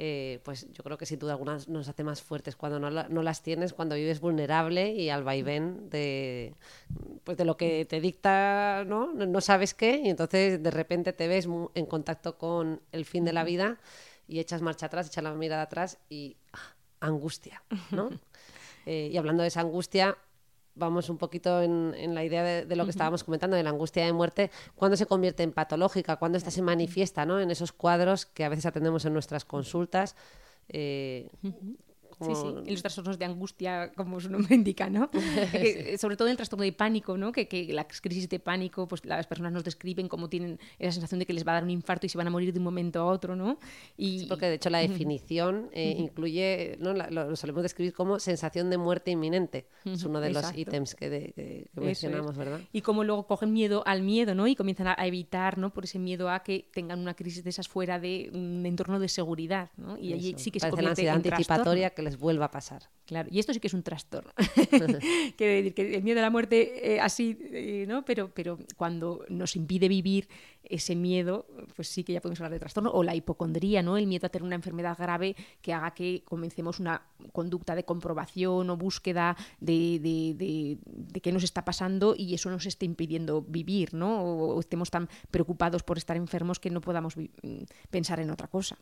[0.00, 3.08] eh, pues yo creo que sin duda algunas nos hace más fuertes cuando no, la-
[3.08, 6.54] no las tienes, cuando vives vulnerable y al vaivén de,
[7.24, 9.12] pues de lo que te dicta, ¿no?
[9.12, 13.24] No, no sabes qué, y entonces de repente te ves en contacto con el fin
[13.24, 13.78] de la vida
[14.26, 16.58] y echas marcha atrás, echas la mirada atrás y ah,
[17.00, 18.10] angustia, ¿no?
[18.90, 20.16] Eh, y hablando de esa angustia,
[20.74, 23.68] vamos un poquito en, en la idea de, de lo que estábamos comentando, de la
[23.68, 27.38] angustia de muerte, cuándo se convierte en patológica, cuándo esta se manifiesta ¿no?
[27.38, 30.16] en esos cuadros que a veces atendemos en nuestras consultas.
[30.70, 31.28] eh,
[32.20, 35.10] Sí, sí, como- en los trastornos de angustia, como su nombre indica, ¿no?
[35.98, 37.32] Sobre todo el trastorno de pánico, ¿no?
[37.32, 41.18] Que, que las crisis de pánico, pues las personas nos describen cómo tienen esa sensación
[41.20, 42.64] de que les va a dar un infarto y se van a morir de un
[42.64, 43.58] momento a otro, ¿no?
[43.96, 46.92] Y, Sí, porque de hecho la definición eh, incluye, ¿no?
[46.92, 49.66] La- lo, lo solemos describir como sensación de muerte inminente.
[49.84, 52.36] Es uno de los ítems que, de- que- que mencionamos, es.
[52.38, 52.60] ¿verdad?
[52.72, 54.46] Y cómo luego cogen miedo al miedo, ¿no?
[54.46, 55.72] Y comienzan a, evitar, ¿no?
[55.72, 59.08] Por ese miedo a que tengan una crisis de esas fuera de un entorno de
[59.08, 59.96] seguridad, ¿no?
[59.96, 62.50] Y allí sí que se Parece la convierte ansiedad en anticipatoria que les vuelva a
[62.50, 62.82] pasar.
[63.06, 64.30] Claro, y esto sí que es un trastorno.
[65.36, 68.04] Quiere decir que el miedo a la muerte eh, así, eh, ¿no?
[68.04, 70.28] Pero, pero cuando nos impide vivir
[70.62, 72.90] ese miedo, pues sí que ya podemos hablar de trastorno.
[72.90, 73.96] O la hipocondría, ¿no?
[73.96, 77.02] El miedo a tener una enfermedad grave que haga que comencemos una
[77.32, 82.50] conducta de comprobación o búsqueda de, de, de- de qué nos está pasando y eso
[82.50, 84.22] nos esté impidiendo vivir, ¿no?
[84.22, 87.22] O, o estemos tan preocupados por estar enfermos que no podamos mm,
[87.90, 88.76] pensar en otra cosa.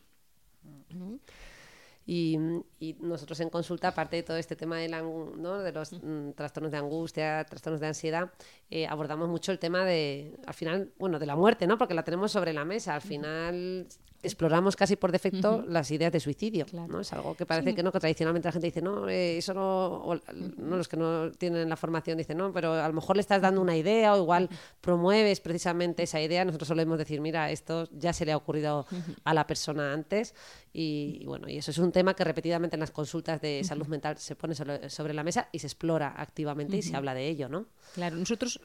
[2.09, 2.39] Y,
[2.79, 5.59] y nosotros en consulta, aparte de todo este tema de, la ¿no?
[5.59, 8.31] de los mm, trastornos de angustia, trastornos de ansiedad,
[8.69, 11.77] eh, abordamos mucho el tema de, al final, bueno, de la muerte, ¿no?
[11.77, 12.95] Porque la tenemos sobre la mesa.
[12.95, 13.87] Al final
[14.23, 16.87] exploramos casi por defecto las ideas de suicidio, Claro.
[16.87, 16.99] ¿no?
[17.01, 19.87] Es algo que parece que no, que tradicionalmente la gente dice, no, eh, eso no,
[19.87, 23.21] o, no, los que no tienen la formación dicen, no, pero a lo mejor le
[23.21, 24.49] estás dando una idea o igual
[24.81, 26.43] promueves precisamente esa idea.
[26.43, 28.87] Nosotros solemos decir, mira, esto ya se le ha ocurrido
[29.23, 30.33] a la persona antes
[30.73, 33.85] y, y bueno, y eso es un tema que repetidamente en las consultas de salud
[33.87, 37.27] mental se pone sobre, sobre la mesa y se explora activamente y se habla de
[37.27, 37.67] ello, ¿no?
[37.93, 38.56] Claro, nosotros,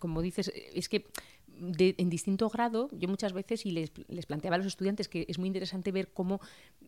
[0.00, 1.06] como dices, es que
[1.62, 3.90] en distinto grado, yo muchas veces, y les,
[4.26, 6.40] planteaba a los estudiantes que es muy interesante ver cómo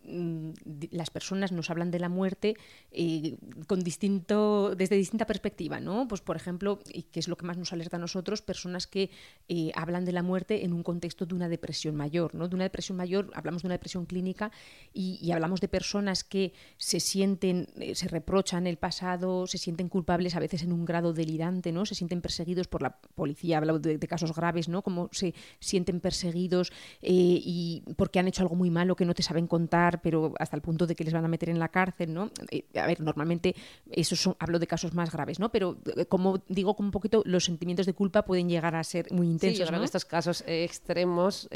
[0.04, 0.50] mm,
[0.90, 2.56] las personas nos hablan de la muerte
[2.90, 6.08] eh, con distinto, desde distinta perspectiva, ¿no?
[6.08, 9.10] Pues, por ejemplo, y que es lo que más nos alerta a nosotros, personas que
[9.48, 12.48] eh, hablan de la muerte en un contexto de una depresión mayor, ¿no?
[12.48, 14.50] De una depresión mayor, hablamos de una depresión clínica
[14.92, 20.36] y, hablamos de personas que se sienten, eh, se reprochan el pasado, se sienten culpables
[20.36, 21.86] a veces en un grado delirante, ¿no?
[21.86, 24.82] Se sienten perseguidos por la policía, hablamos de casos graves, ¿no?
[24.82, 26.70] Como se sienten perseguidos
[27.02, 30.56] eh, y porque han hecho algo muy malo que no te saben contar, pero hasta
[30.56, 32.30] el punto de que les van a meter en la cárcel, ¿no?
[32.50, 33.54] Eh, a ver, normalmente
[33.90, 35.50] eso son, hablo de casos más graves, ¿no?
[35.50, 39.10] Pero eh, como digo, como un poquito los sentimientos de culpa pueden llegar a ser
[39.12, 39.82] muy Sí, intensos, yo creo ¿no?
[39.82, 41.48] que estos casos extremos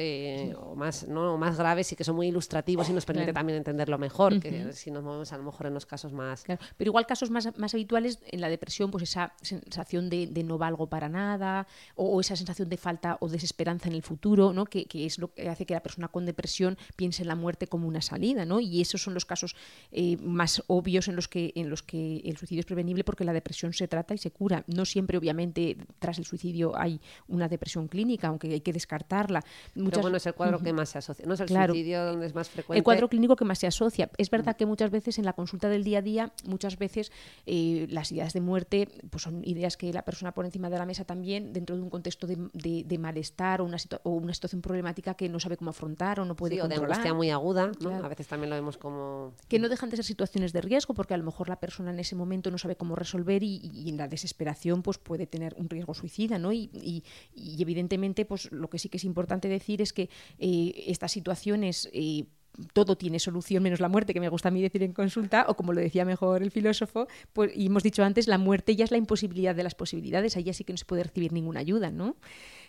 [0.56, 1.34] o más, ¿no?
[1.34, 3.34] o más graves y que son muy ilustrativos y nos permite Claro.
[3.34, 6.42] también entenderlo mejor, que si nos movemos a lo mejor en los casos más...
[6.44, 10.44] Claro, Pero igual casos más, más habituales en la depresión, pues esa sensación de, de
[10.44, 14.52] no valgo para nada, o, o esa sensación de falta o desesperanza en el futuro,
[14.54, 14.64] ¿no?
[14.64, 17.66] que, que es lo que hace que la persona con depresión piense en la muerte
[17.66, 18.46] como una salida.
[18.46, 18.60] ¿no?
[18.60, 19.54] Y esos son los casos
[19.92, 23.34] eh, más obvios en los, que, en los que el suicidio es prevenible porque la
[23.34, 24.64] depresión se trata y se cura.
[24.66, 29.44] No siempre, obviamente, tras el suicidio hay una depresión clínica, aunque hay que descartarla.
[29.74, 29.90] Muchas...
[29.90, 31.26] Pero bueno, es el cuadro que más se asocia.
[31.26, 32.78] ¿No es el suicidio donde es más frecuente?
[32.78, 34.10] El cuadro clínico que más se asocia.
[34.16, 37.12] Es verdad que muchas veces en la consulta del día a día, muchas veces
[37.44, 40.86] eh, las ideas de muerte pues son ideas que la persona pone encima de la
[40.86, 44.62] mesa también dentro de un contexto de, de, de malestar o una, o una, situación
[44.62, 46.84] problemática que no sabe cómo afrontar o no puede sí, controlar.
[46.84, 47.72] o de angustia muy aguda, ¿no?
[47.72, 48.04] claro.
[48.04, 49.34] A veces también lo vemos como...
[49.48, 51.98] Que no dejan de ser situaciones de riesgo porque a lo mejor la persona en
[52.00, 55.68] ese momento no sabe cómo resolver y, y en la desesperación pues puede tener un
[55.68, 56.52] riesgo suicida, ¿no?
[56.52, 57.04] Y, y,
[57.34, 61.88] y, evidentemente pues lo que sí que es importante decir es que eh, estas situaciones
[61.92, 62.26] eh,
[62.72, 65.54] todo tiene solución menos la muerte, que me gusta a mí decir en consulta, o
[65.54, 68.90] como lo decía mejor el filósofo, pues, y hemos dicho antes, la muerte ya es
[68.90, 71.90] la imposibilidad de las posibilidades, ahí ya sí que no se puede recibir ninguna ayuda,
[71.90, 72.16] ¿no?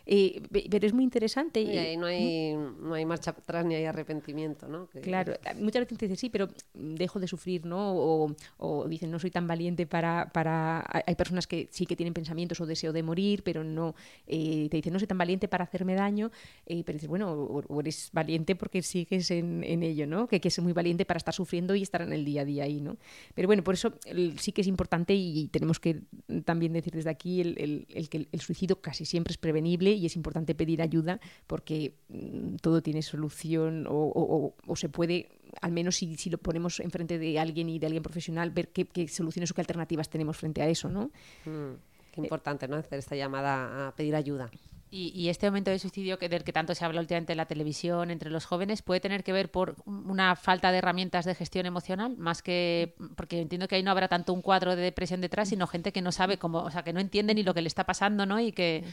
[0.06, 1.62] Eh, pero es muy interesante.
[1.62, 4.90] Y ahí no hay, no hay marcha atrás ni hay arrepentimiento, ¿no?
[4.90, 5.02] Que...
[5.02, 7.94] Claro, muchas veces dicen, sí, pero dejo de sufrir, ¿no?
[7.94, 10.84] O, o, dicen, no soy tan valiente para, para...
[11.06, 13.96] Hay personas que sí que tienen pensamientos o deseo de morir, pero no...
[14.28, 16.32] Eh, te dicen, no soy tan valiente para hacerme daño,
[16.66, 20.28] eh, pero dices, bueno, o, o, eres valiente porque sigues en, en ello, ¿no?
[20.28, 22.64] Que, que es muy valiente para estar sufriendo y estar en el día a día
[22.64, 22.98] ahí, ¿no?
[23.36, 26.02] Pero bueno, por eso el, sí que es importante y tenemos que
[26.46, 30.06] también decir desde aquí el, el, el que el suicidio casi siempre es prevenible y
[30.06, 35.30] es importante pedir ayuda porque mmm, todo tiene solución o, o, o, se puede,
[35.62, 38.86] al menos si, si, lo ponemos enfrente de alguien y de alguien profesional, ver qué,
[38.86, 41.12] qué soluciones o qué alternativas tenemos frente a eso, ¿no?
[41.46, 41.76] Mm,
[42.12, 42.76] qué importante, ¿no?
[42.76, 44.50] Hacer esta llamada a pedir ayuda.
[44.92, 47.46] Y, y, este aumento de suicidio que, del que tanto se habla últimamente en la
[47.46, 51.68] televisión entre los jóvenes puede tener que ver por una falta de herramientas de gestión
[51.68, 55.50] emocional, más que porque entiendo que ahí no habrá tanto un cuadro de depresión detrás,
[55.50, 57.68] sino gente que no sabe cómo, o sea, que no entiende ni lo que le
[57.68, 58.40] está pasando, ¿no?
[58.40, 58.84] Y que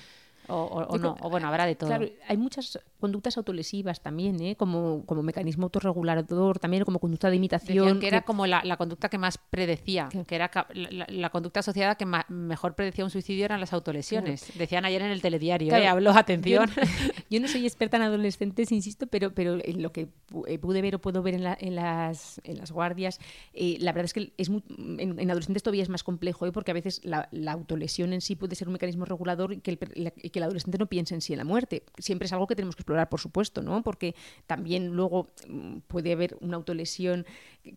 [0.49, 1.89] o, o, o no, o bueno, habrá de todo.
[1.89, 4.57] Claro, hay muchas conductas autolesivas también, ¿eh?
[4.57, 7.85] como, como mecanismo autorregulador, también como conducta de imitación.
[7.85, 11.31] Decían que era como la, la, conducta que más predecía, que, que era la, la,
[11.31, 14.45] conducta asociada que mejor predecía un suicidio eran las autolesiones.
[14.45, 14.59] Claro.
[14.59, 15.89] Decían ayer en el telediario, claro, ¿eh?
[15.89, 16.69] habló, atención.
[16.75, 16.83] Yo,
[17.31, 20.09] yo, no soy experta en adolescentes, insisto, pero, pero en lo que
[20.47, 23.21] eh, pude ver o puedo ver en, la, en, las, en las guardias,
[23.53, 26.53] eh, la verdad es que es muy, en, en, adolescentes todavía es más complejo, ¿eh?
[26.53, 30.13] porque a veces la, autolesión en sí puede ser un mecanismo regulador y que el,
[30.13, 31.85] que el adolescente no piense en sí en la muerte.
[31.99, 33.83] Siempre es algo que tenemos que explorar, por supuesto, ¿no?
[33.83, 34.15] Porque
[34.47, 37.27] también luego mm, puede haber una autolesión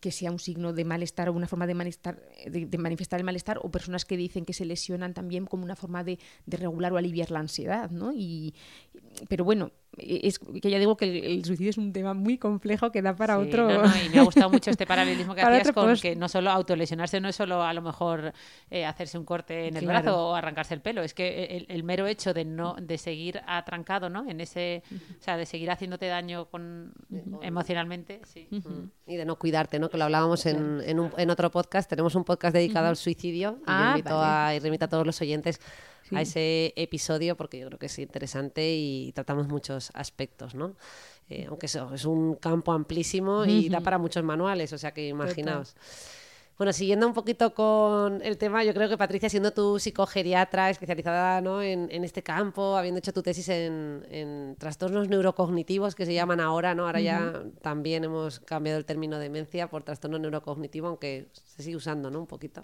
[0.02, 3.26] que sea un signo de malestar o una forma de, malestar, de, de manifestar el
[3.26, 6.94] malestar, o personas que dicen que se lesionan también como una forma de, de regular
[6.94, 8.12] o aliviar la ansiedad, ¿no?
[8.14, 8.54] Y,
[9.28, 9.72] pero bueno,
[10.02, 13.16] es que ya digo que el, el, suicidio es un tema muy complejo que da
[13.16, 13.70] para sí, otro.
[13.70, 16.02] No, no, y me ha gustado mucho este paralelismo que hacías con post.
[16.02, 18.34] que no solo autolesionarse, no es solo a lo mejor
[18.70, 20.02] eh, hacerse un corte en el claro.
[20.02, 23.42] brazo o arrancarse el pelo, es que el, el, mero hecho de no de seguir
[23.48, 24.30] atrancado, ¿no?
[24.30, 24.84] En ese,
[25.20, 26.94] o sea, de seguir haciéndote daño con
[27.42, 28.48] emocionalmente, sí.
[28.52, 28.90] Uh -huh.
[29.08, 29.90] Y de no cuidarte, ¿no?
[29.90, 31.90] Que lo hablábamos en, en, un, en otro podcast.
[31.90, 33.60] Tenemos un podcast dedicado al suicidio.
[33.66, 34.54] Ah, y invito vale.
[34.54, 35.60] a, y remito a todos los oyentes
[36.10, 36.16] sí.
[36.16, 40.76] a ese episodio porque yo creo que es interesante y tratamos muchos aspectos, ¿no?
[41.30, 43.70] Eh, aunque eso es un campo amplísimo y uh -huh.
[43.70, 45.74] da para muchos manuales, o sea que imaginaos.
[45.74, 46.20] Total.
[46.60, 51.40] Bueno, siguiendo un poquito con el tema, yo creo que Patricia, siendo tu psicogeriatra especializada
[51.40, 51.62] ¿no?
[51.62, 56.42] en, en, este campo, habiendo hecho tu tesis en, en, trastornos neurocognitivos que se llaman
[56.42, 56.86] ahora, ¿no?
[56.86, 57.06] Ahora uh -huh.
[57.06, 62.20] ya también hemos cambiado el término demencia por trastorno neurocognitivo, aunque se sigue usando, ¿no?
[62.20, 62.62] Un poquito.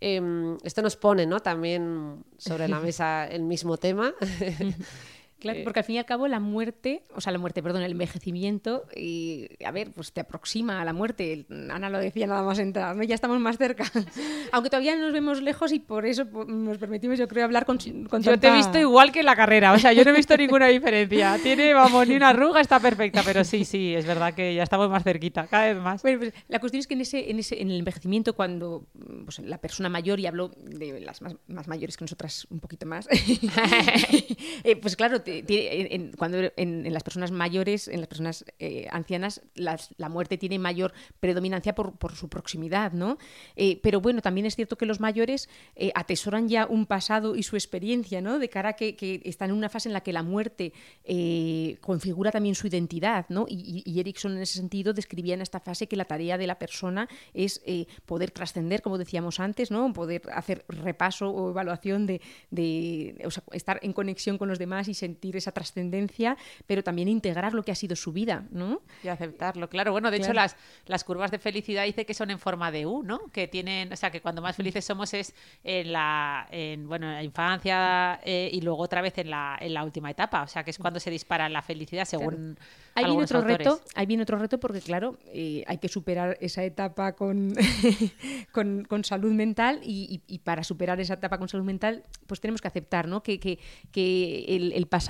[0.00, 1.40] Eh, esto nos pone, ¿no?
[1.40, 4.14] También sobre la mesa el mismo tema.
[5.38, 7.92] Claro, porque al fin y al cabo la muerte, o sea, la muerte, perdón, el
[7.92, 11.46] envejecimiento, y, a ver, pues te aproxima a la muerte.
[11.70, 13.04] Ana lo decía nada más entrar, ¿no?
[13.04, 13.84] Ya estamos más cerca.
[14.52, 18.22] Aunque todavía nos vemos lejos y por eso nos permitimos, yo creo, hablar con, con
[18.22, 18.38] Yo tanta...
[18.40, 20.66] te he visto igual que en la carrera, o sea, yo no he visto ninguna
[20.66, 21.38] diferencia.
[21.42, 24.90] Tiene, vamos, ni una arruga, está perfecta, pero sí, sí, es verdad que ya estamos
[24.90, 26.02] más cerquita, cada vez más.
[26.02, 28.86] Bueno, pues la cuestión es que en ese, en ese en el envejecimiento, cuando
[29.24, 32.86] pues, la persona mayor, y hablo de las más, más mayores que nosotras un poquito
[32.86, 33.08] más,
[34.64, 38.86] eh, pues claro, tiene, en, cuando en, en, las personas mayores, en las personas eh,
[38.90, 43.18] ancianas, las, la muerte tiene mayor predominancia por, por su proximidad, ¿no?
[43.56, 47.42] Eh, pero bueno, también es cierto que los mayores eh, atesoran ya un pasado y
[47.42, 48.38] su experiencia, ¿no?
[48.38, 50.72] De cara a que, que están en una fase en la que la muerte
[51.04, 53.46] eh, configura también su identidad, ¿no?
[53.48, 56.58] Y, y, Erickson en ese sentido describía en esta fase que la tarea de la
[56.58, 59.92] persona es eh, poder trascender, como decíamos antes, ¿no?
[59.92, 62.20] Poder hacer repaso o evaluación de,
[62.50, 66.84] de o sea, estar en conexión con los demás y, sen sentir esa trascendencia, pero
[66.84, 68.82] también integrar lo que ha sido su vida, ¿no?
[69.02, 69.90] Y aceptarlo, claro.
[69.90, 70.56] Bueno, de hecho, las,
[70.86, 73.18] las curvas de felicidad dice que son en forma de U, ¿no?
[73.32, 77.14] Que tienen, o sea, que cuando más felices somos es en la, en, bueno, en
[77.14, 80.42] la infancia eh, y luego otra vez en la, en la última etapa.
[80.42, 82.56] O sea, que es cuando se dispara la felicidad según.
[82.94, 83.58] Ahí viene otro autores.
[83.58, 87.54] reto, ahí viene otro reto porque claro, eh, hay que superar esa etapa con,
[88.52, 92.40] con, con salud mental y, y- y para superar esa etapa con salud mental, pues
[92.40, 93.22] tenemos que aceptar, ¿no?
[93.22, 93.58] Que, que-
[93.92, 95.07] que el, el pasado,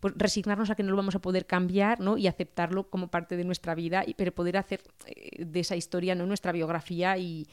[0.00, 2.18] pues resignarnos a que no lo vamos a poder cambiar, ¿no?
[2.18, 6.14] Y aceptarlo como parte de nuestra vida, y, pero poder hacer eh, de esa historia,
[6.14, 6.26] ¿no?
[6.26, 7.46] Nuestra biografía y,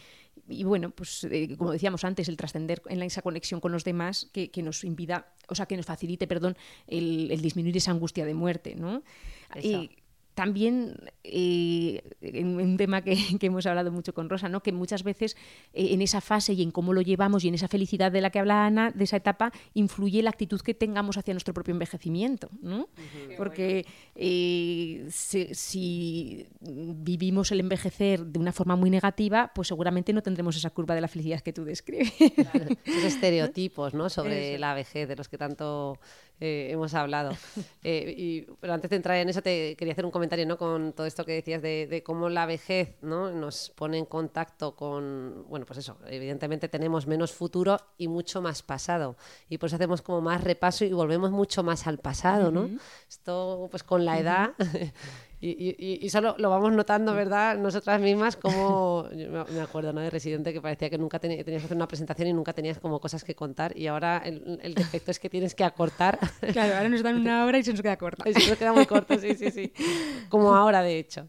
[0.48, 4.30] y bueno, pues eh, como decíamos antes, el trascender en esa conexión con los demás
[4.34, 8.26] que, que nos impida, o sea, que nos facilite, perdón, el, el disminuir esa angustia
[8.26, 9.04] de muerte, ¿no?
[10.36, 14.62] También eh, en un tema que, que hemos hablado mucho con Rosa, ¿no?
[14.62, 15.36] que muchas veces
[15.74, 18.30] eh, en esa fase y en cómo lo llevamos y en esa felicidad de la
[18.30, 22.50] que habla Ana, de esa etapa, influye la actitud que tengamos hacia nuestro propio envejecimiento.
[22.62, 22.90] ¿no?
[23.38, 30.22] Porque eh, si, si vivimos el envejecer de una forma muy negativa, pues seguramente no
[30.22, 32.14] tendremos esa curva de la felicidad que tú describes.
[32.20, 34.10] Esos estereotipos ¿no?
[34.10, 35.98] sobre la vejez de los que tanto
[36.40, 37.32] eh, hemos hablado.
[37.88, 40.58] Eh, y, pero antes de entrar en eso, te quería hacer un comentario ¿no?
[40.58, 43.30] con todo esto que decías de, de cómo la vejez ¿no?
[43.30, 48.64] nos pone en contacto con, bueno, pues eso, evidentemente tenemos menos futuro y mucho más
[48.64, 49.18] pasado.
[49.50, 52.72] Y por eso hacemos como más repaso y volvemos mucho más al pasado, ¿no?
[53.08, 54.54] Esto, pues con la edad...
[54.58, 54.64] Y,
[55.50, 57.58] y- y- y solo lo vamos notando, ¿verdad?
[57.58, 60.02] Nosotras mismas, como yo me acuerdo, ¿no?
[60.02, 63.00] De Residente que parecía que nunca tenías que hacer una presentación y nunca tenías como
[63.00, 63.78] cosas que contar.
[63.78, 66.20] Y ahora el, el defecto es que tienes que acortar.
[66.54, 68.30] claro, ahora nos dan una hora y se nos queda corta.
[68.30, 69.74] Y se nos queda muy corto, sí, sí, sí.
[70.30, 71.28] Como ahora, de hecho.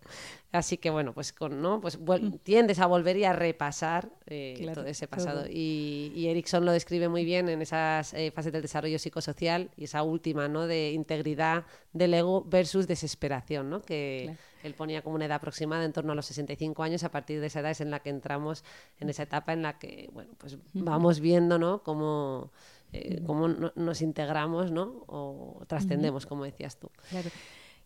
[0.53, 1.81] Así que bueno, pues con, ¿no?
[1.81, 5.43] Pues vuel- tiendes a volver y a repasar eh, Claro, todo ese pasado.
[5.43, 5.51] todo.
[5.53, 9.85] Y, y Erickson lo describe muy bien en esas eh, fases del desarrollo psicosocial y
[9.85, 10.67] esa última, ¿no?
[10.67, 13.83] De integridad del ego versus desesperación, ¿no?
[13.83, 14.39] Que Claro.
[14.63, 17.03] él ponía como una edad aproximada en torno a los 65 años.
[17.05, 18.65] A partir de esa edad es en la que entramos
[19.01, 21.83] en esa etapa en la que, bueno, pues vamos viendo, ¿no?
[21.83, 22.53] Cómo,
[22.93, 25.03] eh, cómo no- nos integramos, ¿no?
[25.09, 26.89] O trascendemos, como decías tú.
[27.11, 27.31] Claro.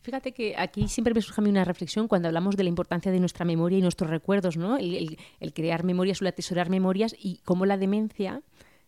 [0.03, 3.13] Fíjate que aquí siempre me surge a mí una reflexión cuando hablamos de la importancia
[3.13, 4.79] de nuestra memoria y nuestros recuerdos, ¿no?
[4.79, 5.19] El,
[5.55, 8.43] crear memorias o el atesorar memorias y cómo la demencia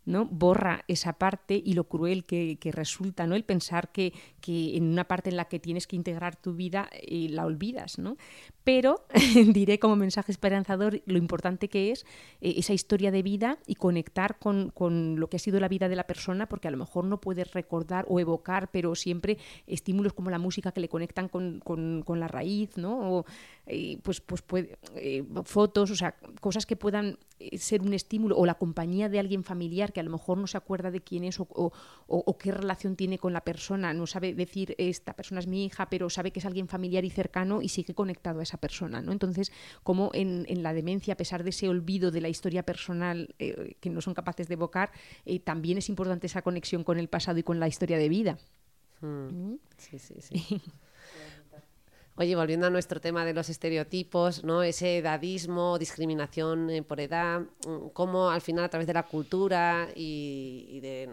[0.04, 0.24] ¿no?
[0.24, 3.36] borra esa parte y lo cruel que, que resulta, ¿no?
[3.36, 6.90] El pensar que, que en una parte en la que tienes que integrar tu vida
[6.92, 8.18] eh, la olvidas, ¿no?
[8.64, 9.06] Pero
[9.54, 12.04] diré como mensaje esperanzador lo importante que es
[12.42, 15.88] eh, esa historia de vida y conectar con, con lo que ha sido la vida
[15.88, 20.12] de la persona, porque a lo mejor no puedes recordar o evocar, pero siempre estímulos
[20.12, 23.18] como la música que le conectan con, con- la raíz, ¿no?
[23.18, 23.24] O,
[23.66, 24.76] eh, pues, pues puede-
[25.44, 27.18] fotos, o sea, cosas que puedan
[27.56, 30.56] ser un estímulo, o la compañía de alguien familiar que a lo mejor no se
[30.56, 31.46] acuerda de quién es o-
[32.06, 35.88] o qué relación tiene con la persona, no sabe decir esta persona es mi hija,
[35.88, 39.12] pero sabe que es alguien familiar y cercano y sigue conectado a esa persona, ¿no?
[39.12, 39.52] Entonces,
[39.82, 43.76] como en, en la demencia, a pesar de ese olvido de la historia personal eh,
[43.80, 44.90] que no son capaces de evocar,
[45.24, 48.38] eh, también es importante esa conexión con el pasado y con la historia de vida.
[49.00, 50.60] Mm, Sí, sí, sí.
[52.22, 54.62] Oye, volviendo a nuestro tema de los estereotipos, ¿no?
[54.62, 59.88] Ese edadismo, discriminación eh, por edad, mm, cómo al final a través de la cultura
[59.96, 61.08] y, y de,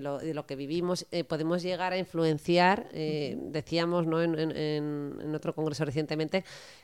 [0.00, 4.20] lo, de lo que vivimos eh, podemos llegar a influenciar, eh, decíamos ¿no?
[4.20, 6.42] en, en- en- en otro congreso recientemente,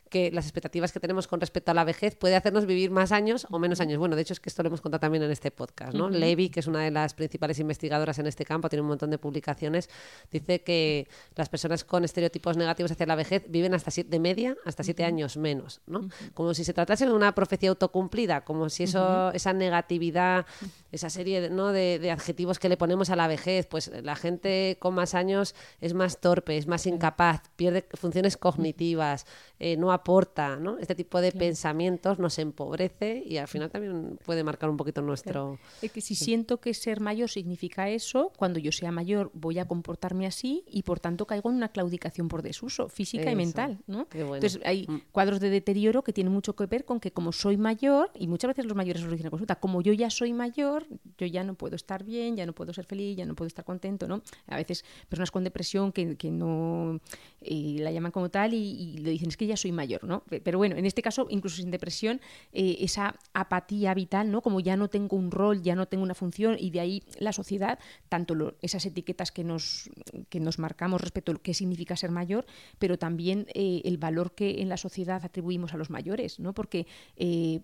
[0.08, 3.46] que las expectativas que tenemos con respecto a la vejez puede hacernos vivir más años
[3.50, 3.98] o menos años.
[3.98, 6.08] Bueno, de hecho es que esto lo hemos contado también en este podcast, ¿no?
[6.10, 9.18] Levy, que es una de las principales investigadoras en este campo, tiene un montón de
[9.18, 9.88] publicaciones,
[10.30, 14.56] dice que las personas con estereotipos negativos hacia la vejez viven hasta siete, de media
[14.64, 16.08] hasta siete años menos, ¿no?
[16.34, 20.46] Como si se tratase de una profecía autocumplida, como si eso, esa negatividad,
[20.90, 21.72] esa serie de, ¿no?
[21.72, 25.54] de, de adjetivos que le ponemos a la vejez, pues la gente con más años
[25.80, 29.26] es más torpe, es más incapaz, pierde funciones cognitivas,
[29.58, 30.78] eh, no aporta, ¿no?
[30.78, 35.58] Este tipo de pensamientos nos empobrece y al final también puede marcar un poquito nuestro...
[35.82, 39.66] Es que si siento que ser mayor significa eso, cuando yo sea mayor voy a
[39.66, 43.78] comportarme así y por tanto caigo en una claudicación por desuso, física y mental.
[43.86, 44.06] ¿no?
[44.12, 44.36] bueno.
[44.36, 45.02] Entonces hay Mm.
[45.12, 48.48] cuadros de deterioro que tienen mucho que ver con que como soy mayor, y muchas
[48.48, 50.77] veces los mayores lo dicen en consulta, como yo ya soy mayor,
[51.18, 53.64] yo ya no puedo estar bien, ya no puedo ser feliz, ya no puedo estar
[53.64, 54.06] contento.
[54.08, 54.22] ¿no?
[54.46, 57.00] A veces personas con depresión que, no
[57.40, 60.04] eh, la llaman como tal y, y le dicen es que ya soy mayor.
[60.04, 60.20] ¿no?
[60.24, 62.20] Pe- Pero bueno, en este caso, incluso sin depresión,
[62.52, 64.42] eh, esa apatía vital, ¿no?
[64.42, 67.32] como ya no tengo un rol, ya no tengo una función y de ahí la
[67.32, 68.28] sociedad, tanto
[68.62, 69.90] esas etiquetas que nos,
[70.28, 72.46] que nos marcamos respecto a lo que significa ser mayor,
[72.78, 76.52] pero también eh, el valor que en la sociedad atribuimos a los mayores, ¿no?
[76.52, 76.86] porque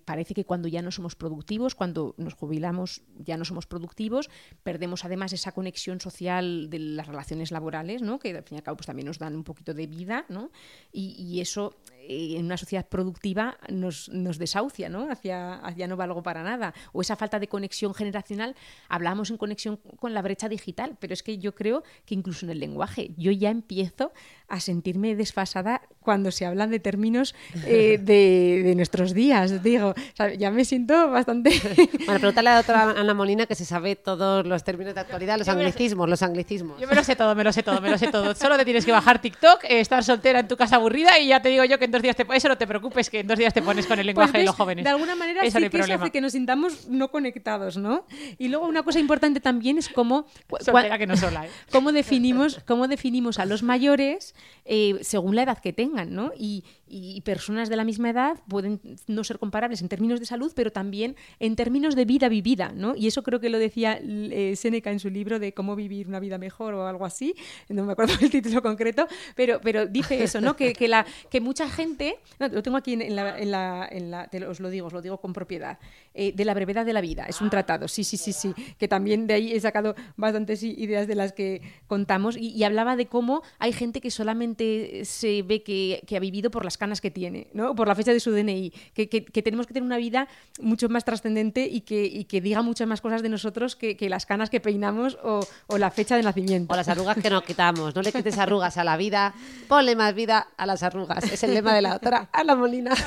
[0.04, 4.30] parece que cuando ya no somos productivos, cuando nos jubilamos ya no somos productivos,
[4.62, 8.18] perdemos además esa conexión social de las relaciones laborales, ¿no?
[8.18, 10.50] que al fin y al cabo pues, también nos dan un poquito de vida, ¿no?
[10.92, 11.76] y, eso
[12.08, 15.10] en una sociedad productiva nos, nos desahucia, ¿no?
[15.10, 16.74] Hacia, hacia no valgo para nada.
[16.92, 18.54] O esa falta de conexión generacional,
[18.88, 22.50] hablamos en conexión con la brecha digital, pero es que yo creo que incluso en
[22.50, 24.12] el lenguaje, yo ya empiezo
[24.48, 27.34] a sentirme desfasada cuando se hablan de términos
[27.66, 31.50] eh, de, de, nuestros días, digo, o sea, ya me siento bastante...
[32.06, 35.38] bueno, pregúntale a la doctora Ana Molina que se sabe todos los términos de actualidad,
[35.38, 36.80] los anglicismos, los anglicismos.
[36.80, 38.34] Yo me lo sé todo, me lo sé todo, me lo sé todo.
[38.34, 41.40] Solo te tienes que bajar TikTok, eh, estar soltera en tu casa aburrida y ya
[41.40, 42.26] te digo yo que dos días te...
[42.34, 44.46] Eso no te preocupes, que en dos días te pones con el lenguaje pues de
[44.46, 44.84] los jóvenes.
[44.84, 48.06] De alguna manera eso sí no que eso hace que nos sintamos no conectados, ¿no?
[48.38, 50.26] Y luego una cosa importante también es cómo...
[50.60, 51.50] Soltera que no sola, ¿eh?
[51.70, 54.34] cómo, definimos, cómo definimos a los mayores
[54.64, 56.32] eh, según la edad que tengan, ¿no?
[56.38, 60.52] Y, y, personas de la misma edad pueden no ser comparables en términos de salud,
[60.54, 62.94] pero también en términos de vida vivida, ¿no?
[62.94, 66.20] Y eso creo que lo decía eh, Seneca en su libro de cómo vivir una
[66.20, 67.34] vida mejor o algo así,
[67.68, 70.56] no me acuerdo el título concreto, pero, pero dice eso, ¿no?
[70.56, 74.10] Que, que, la, que mucha gente, no, lo tengo aquí en, la, en, la, en
[74.10, 75.78] la, te os lo digo, os lo digo con propiedad,
[76.14, 78.88] eh, de la brevedad de la vida, es un tratado, sí, sí, sí, sí, que
[78.88, 83.06] también de ahí he sacado bastantes ideas de las que contamos y, y hablaba de
[83.06, 87.10] cómo hay gente que solamente se ve que, que ha vivido por las canas que
[87.10, 87.74] tiene, ¿no?
[87.74, 90.28] por la fecha de su DNI, que, que, que tenemos que tener una vida
[90.60, 94.08] mucho más trascendente y que, y que diga muchas más cosas de nosotros que, que
[94.08, 96.72] las canas que peinamos o, o, la fecha de nacimiento.
[96.72, 97.94] O las arrugas que nos quitamos.
[97.94, 99.34] No le quites arrugas a la vida,
[99.68, 101.24] ponle más vida a las arrugas.
[101.24, 102.94] Es el lema de la doctora Ana Molina.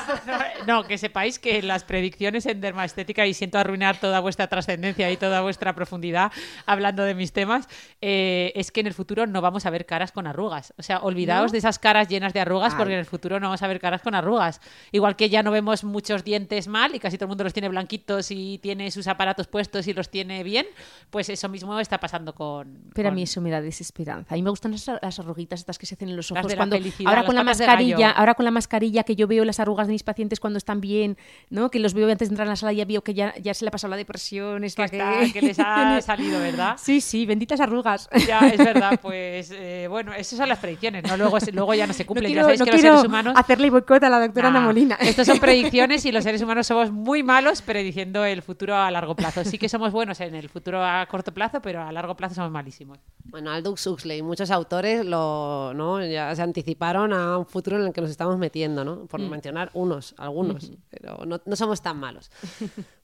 [0.66, 5.18] No, que sepáis que las predicciones en dermaestética, y siento arruinar toda vuestra trascendencia y
[5.18, 6.32] toda vuestra profundidad
[6.66, 7.68] hablando de mis temas,
[8.02, 10.74] eh, es que en el futuro no vamos a ver caras con arrugas.
[10.78, 11.00] O sea,
[11.38, 12.78] olvidaos de esas caras llenas de arrugas Ay.
[12.78, 14.62] porque en el futuro no vamos a ver caras con arrugas.
[14.92, 17.70] Igual que ya no vemos muchos dientes mal y casi todo el mundo los tiene
[17.70, 20.66] blanquitos y tiene sus aparatos puestos y los tiene bien,
[21.10, 22.80] pues eso mismo está pasando con...
[22.94, 23.14] Pero con...
[23.14, 24.34] a mí eso me da desesperanza.
[24.34, 26.54] A mí me gustan las, las arruguitas estas que se hacen en los ojos.
[26.56, 29.94] cuando, ahora con la mascarilla, ahora con la mascarilla que yo veo las arrugas de
[29.94, 31.18] mis pacientes cuando están bien,
[31.50, 31.70] ¿no?
[31.72, 33.54] Que los veo antes de entrar a la sala y ya veo que ya, ya
[33.54, 36.76] se le ha pasado la depresión, que, esta está- que les ha salido, ¿verdad?
[36.78, 38.10] Sí, sí, benditas arrugas.
[38.28, 41.18] Ya, es verdad, pues eh, bueno, esas son las predicciones, ¿no?
[41.30, 42.28] Luego, luego ya no se No cumplen.
[42.28, 43.34] quiero, ya sabéis no que los quiero seres humanos.
[43.36, 44.96] hacerle boicot a la doctora Ana Nah, Molina.
[45.02, 49.16] Estos son predicciones y los seres humanos somos muy malos prediciendo el futuro a largo
[49.16, 49.44] plazo.
[49.44, 52.52] Sí que somos buenos en el futuro a corto plazo, pero a largo plazo somos
[52.52, 53.00] malísimos.
[53.26, 56.04] Bueno, Aldous Huxley, muchos autores lo, ¿no?
[56.06, 59.06] ya se anticiparon a un futuro en el que nos estamos metiendo, ¿no?
[59.06, 62.32] Por mencionar unos, algunos, pero no, no somos tan malos.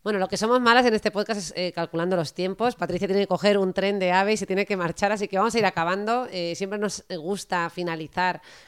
[0.03, 2.75] Bueno, lo que somos malas en este podcast es eh, calculando los tiempos.
[2.75, 5.37] Patricia tiene que coger un tren de ave y se tiene que marchar, así que
[5.37, 6.27] vamos a ir acabando.
[6.31, 8.12] Eh, siempre nos gusta finalizar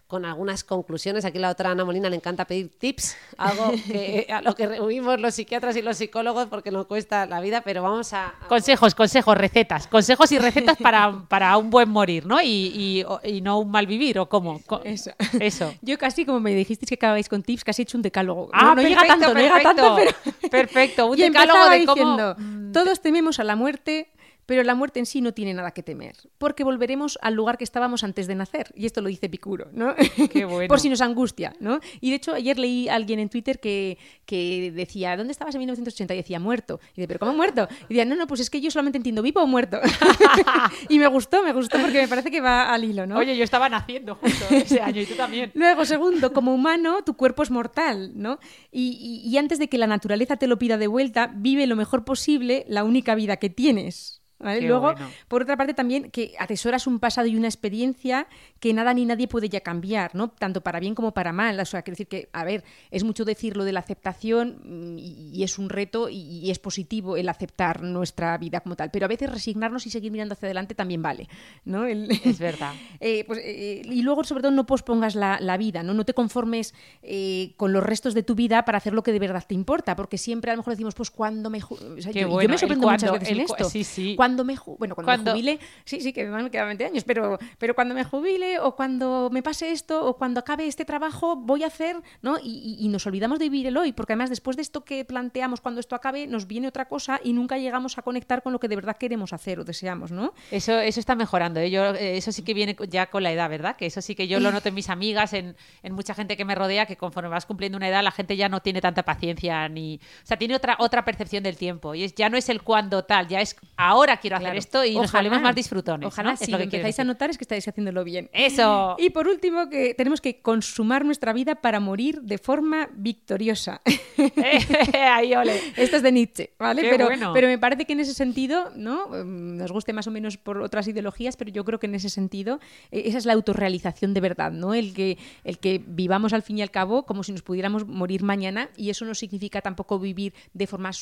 [0.08, 1.26] con algunas conclusiones.
[1.26, 5.20] Aquí la otra Ana Molina le encanta pedir tips, algo que, a lo que rehuimos
[5.20, 8.28] los psiquiatras y los psicólogos porque nos cuesta la vida, pero vamos a...
[8.28, 9.88] a- Consejos, consejos, recetas.
[9.88, 12.42] Consejos y recetas para, para un buen morir, ¿no?
[12.42, 14.62] Y, y, no un mal vivir, ¿o cómo?
[14.84, 15.12] Eso.
[15.40, 15.74] Eso.
[15.82, 18.50] Yo casi, como me dijisteis que acabáis con tips, casi he hecho un decálogo.
[18.54, 20.12] Ah, no, no llega perfecto, tanto, no llega tanto, pero...
[20.12, 20.50] perfecto.
[20.50, 24.10] Perfecto, un Y decálogo de cómo- diciendo, todos tememos a la muerte,
[24.46, 27.64] pero la muerte en sí no tiene nada que temer, porque volveremos al lugar que
[27.64, 28.72] estábamos antes de nacer.
[28.76, 29.96] Y esto lo dice Picuro, ¿no?
[30.32, 30.68] Qué bueno.
[30.68, 31.80] Por si nos angustia, ¿no?
[32.02, 35.60] Y de hecho, ayer leí a alguien en Twitter que, que decía, ¿dónde estabas en
[35.60, 36.14] 1980?
[36.14, 36.80] Y decía, muerto.
[36.94, 37.68] Y dice, ¿pero cómo muerto?
[37.90, 39.80] Y decía, no, no, pues es que yo solamente entiendo vivo o muerto.
[40.90, 43.18] y me gustó, me gustó, porque me parece que va al hilo, ¿no?
[43.18, 45.52] Oye, yo estaba naciendo justo ese año y tú también.
[45.56, 48.40] Luego, segundo, como humano, tu cuerpo es mortal, ¿no?
[48.72, 51.76] Y, y- y antes de que la naturaleza te lo pida de vuelta, vive lo
[51.76, 54.22] mejor posible la única vida que tienes.
[54.46, 54.62] ¿Vale?
[54.62, 55.10] Luego, bueno.
[55.28, 58.28] por otra parte, también que atesoras un pasado y una experiencia
[58.60, 60.30] que nada ni nadie puede ya cambiar, ¿no?
[60.30, 61.60] Tanto para bien como para mal.
[61.60, 64.98] O sea, quiero decir que, a ver, es mucho decir lo de la aceptación mm,
[65.00, 68.90] y, y es un reto y, y es positivo el aceptar nuestra vida como tal.
[68.92, 71.28] Pero a veces resignarnos y seguir mirando hacia adelante también vale,
[71.66, 71.86] ¿no?
[71.86, 72.74] El- Es verdad.
[73.00, 75.94] eh, pues, eh, y luego, sobre todo, no pospongas la, la vida, ¿no?
[75.94, 79.20] No te conformes eh, con los restos de tu vida para hacer lo que de
[79.20, 81.60] verdad te importa, porque siempre a lo mejor decimos, pues cuando me...
[81.64, 81.68] o
[82.02, 83.70] sea, yo, me sorprendo muchas cuando, veces en el esto.
[83.70, 84.14] sí, sí.
[84.16, 84.58] Cuando me...
[84.58, 85.60] ju- Bueno, cuando, Cuando- me jubile...
[85.86, 89.30] Sí, sí, que además me quedan 20 años, pero, pero cuando me jubile o cuando
[89.32, 92.38] me pase esto o cuando acabe este trabajo voy a hacer, ¿no?
[92.44, 95.06] Y, y- y nos olvidamos de vivir el hoy, porque además después de esto que
[95.06, 98.60] planteamos cuando esto acabe, nos viene otra cosa y nunca llegamos a conectar con lo
[98.60, 100.34] que de verdad queremos hacer o deseamos, ¿no?
[100.52, 101.60] Eso, eso está mejorando.
[101.60, 101.70] ¿eh?
[101.72, 103.76] Yo, eh, eso sí que viene ya con la edad, ¿verdad?
[103.76, 106.46] Que eso sí que yo lo noto en mis amigas, en, en mucha gente que
[106.46, 109.68] me rodea, que conforme vas cumpliendo una edad, la gente ya no tiene tanta paciencia
[109.70, 110.00] ni.
[110.24, 111.94] O sea, tiene otra, otra percepción del tiempo.
[111.96, 114.60] Y es, ya no es el cuándo tal, ya es ahora quiero hacer Claro.
[114.60, 115.24] esto y nos Ojalá.
[115.24, 116.08] volvemos más disfrutones.
[116.08, 116.38] Ojalá ¿no?
[116.38, 118.30] si es lo que empezáis a notar es que estáis haciéndolo bien.
[118.34, 118.96] Eso.
[119.06, 123.82] Y por último, que tenemos que consumar nuestra vida para morir de forma victoriosa.
[124.94, 125.60] Ahí, ole.
[125.76, 126.82] Esto es de Nietzsche, ¿vale?
[126.82, 127.32] Qué pero, bueno.
[127.34, 129.08] pero me parece que en ese sentido, ¿no?
[129.08, 132.10] Mm, Nos guste más o menos por otras ideologías, pero yo creo que en ese
[132.10, 132.60] sentido
[132.92, 134.74] eh, esa es la autorrealización de verdad, ¿no?
[134.74, 138.24] El que, el que vivamos al fin y al cabo como si nos pudiéramos morir
[138.24, 140.94] mañana y eso no significa tampoco vivir de forma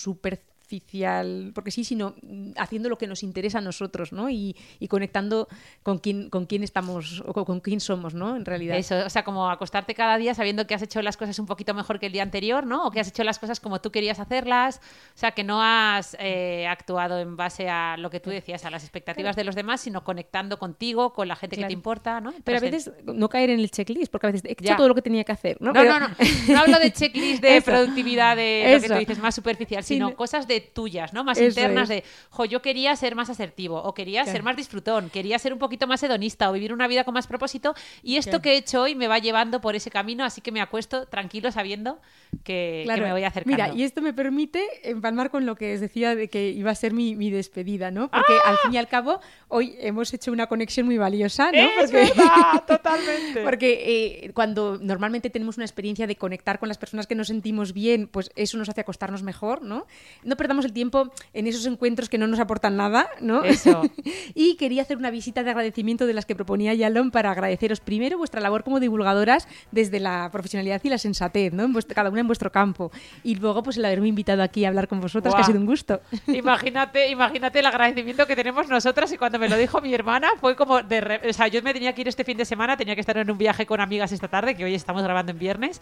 [0.74, 4.30] superficial, porque sí, sino mm, haciendo lo que nos interesa a nosotros, ¿no?
[4.30, 5.48] Y, y conectando
[5.84, 8.36] con quién, con quién estamos o con, quién somos, ¿no?
[8.36, 8.78] En realidad.
[8.78, 11.74] Eso, o sea, como acostarte cada día sabiendo que has hecho las cosas un poquito
[11.74, 12.86] mejor que el día anterior, ¿no?
[12.86, 14.78] O que has hecho las cosas como tú querías hacerlas.
[15.16, 18.70] O sea, que no has eh, actuado en base a lo que tú decías, a
[18.70, 22.34] las expectativas de los demás, sino conectando contigo, con la gente que te importa, ¿no?
[22.44, 24.76] Pero a veces no caer en el checklist, porque a veces he hecho Ya.
[24.76, 25.68] todo lo que tenía que hacer, ¿no?
[25.68, 26.16] No, Pero- no, no.
[26.50, 27.66] No hablo de checklist de Eso.
[27.66, 31.24] productividad, de lo que tú dices, más superficial, sino no- cosas de tuyas, ¿no?
[31.24, 32.04] Más Eso internas es.
[32.04, 34.46] de, jo, yo quería ser más asertivo, o quería ser Claro.
[34.46, 37.74] más disfrutón, quería ser un poquito más hedonista, o vivir una vida con más propósito,
[38.02, 38.42] y esto Claro.
[38.42, 41.52] que he hecho hoy me va llevando por ese camino, así que me acuesto tranquilo
[41.52, 42.00] sabiendo
[42.44, 43.56] que, que me voy acercando.
[43.64, 46.76] Mira, y esto me permite empalmar con lo que os decía de que iba a
[46.76, 48.10] ser mi, mi despedida, ¿no?
[48.10, 51.58] Porque al fin y al cabo, hoy hemos hecho una conexión muy valiosa, ¿no?
[51.58, 52.64] ¡Es porque, verdad!
[52.68, 53.44] ¡Totalmente!
[53.44, 57.74] porque eh, cuando normalmente tenemos una experiencia de conectar con las personas que nos sentimos
[57.74, 59.86] bien, pues eso nos hace acostarnos mejor, ¿no?
[60.24, 63.44] No perdamos el tiempo en esos encuentros que no nos aportan nada, ¿no?
[63.46, 63.82] Eso.
[64.36, 68.18] y quería hacer una visita de agradecimiento de las que proponía Yalom para agradeceros primero
[68.18, 71.64] vuestra labor como divulgadoras desde la profesionalidad y la sensatez, ¿no?
[71.64, 72.92] En vuestro- cada una en vuestro campo.
[73.24, 75.66] Y luego, pues el haberme invitado aquí a hablar con vosotras, que ha sido un
[75.66, 76.02] gusto.
[76.28, 80.56] Imagínate, imagínate el agradecimiento que tenemos nosotras y cuando me lo dijo mi hermana fue
[80.56, 81.00] como de...
[81.02, 83.18] re- O sea, yo me tenía que ir este fin de semana, tenía que estar
[83.18, 85.82] en un viaje con amigas esta tarde, que hoy estamos grabando en viernes,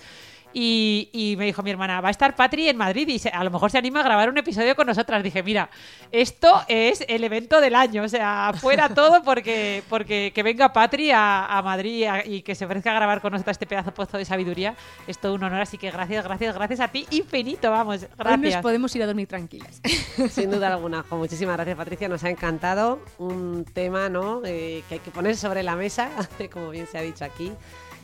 [0.54, 3.44] y, y me dijo mi hermana, va a estar Patri en Madrid y se- a
[3.44, 5.22] lo mejor se anima a grabar un episodio con nosotras.
[5.24, 5.70] Dije, mira,
[6.12, 11.12] esto es el evento del año, o sea, fuera todo porque, porque que venga Patri
[11.12, 14.18] a, a Madrid a- y que se ofrezca a grabar con nosotras este pedazo puesto
[14.18, 14.76] de sabiduría,
[15.08, 18.18] es todo un honor, así que gracias, gracias, gracias a ti, infinito, vamos, Hoy nos
[18.18, 18.62] gracias.
[18.62, 19.82] podemos ir a dormir tranquilas.
[20.32, 24.42] Sin duda alguna, Jo, muchísimas gracias Patricia, nos ha encantado un tema ¿no?
[24.46, 26.10] Eh, que hay que poner sobre la mesa,
[26.52, 27.52] como bien se ha dicho aquí,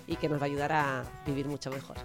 [0.07, 1.97] y que nos va a ayudar a vivir mucho mejor.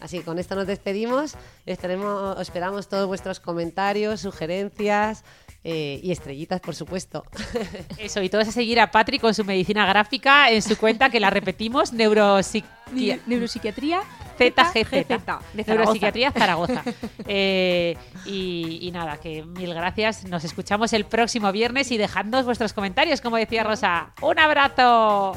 [0.00, 1.34] Así que con esto nos despedimos,
[1.66, 5.24] esperamos todos vuestros comentarios, sugerencias
[5.62, 7.22] eh, y estrellitas, por supuesto.
[7.98, 11.20] Eso, y todos a seguir a Patri con su medicina gráfica en su cuenta, que
[11.20, 12.64] la repetimos, neuropsiqui-
[13.26, 14.00] Neuropsiquiatría
[14.36, 14.90] ZGZ,
[15.54, 15.64] de.
[15.66, 16.82] Neuropsiquiatría Zaragoza.
[17.26, 17.96] Eh,
[18.26, 20.24] y, y nada, que mil gracias.
[20.24, 24.12] Nos escuchamos el próximo viernes y dejadnos vuestros comentarios, como decía Rosa.
[24.22, 25.36] ¡Un abrazo!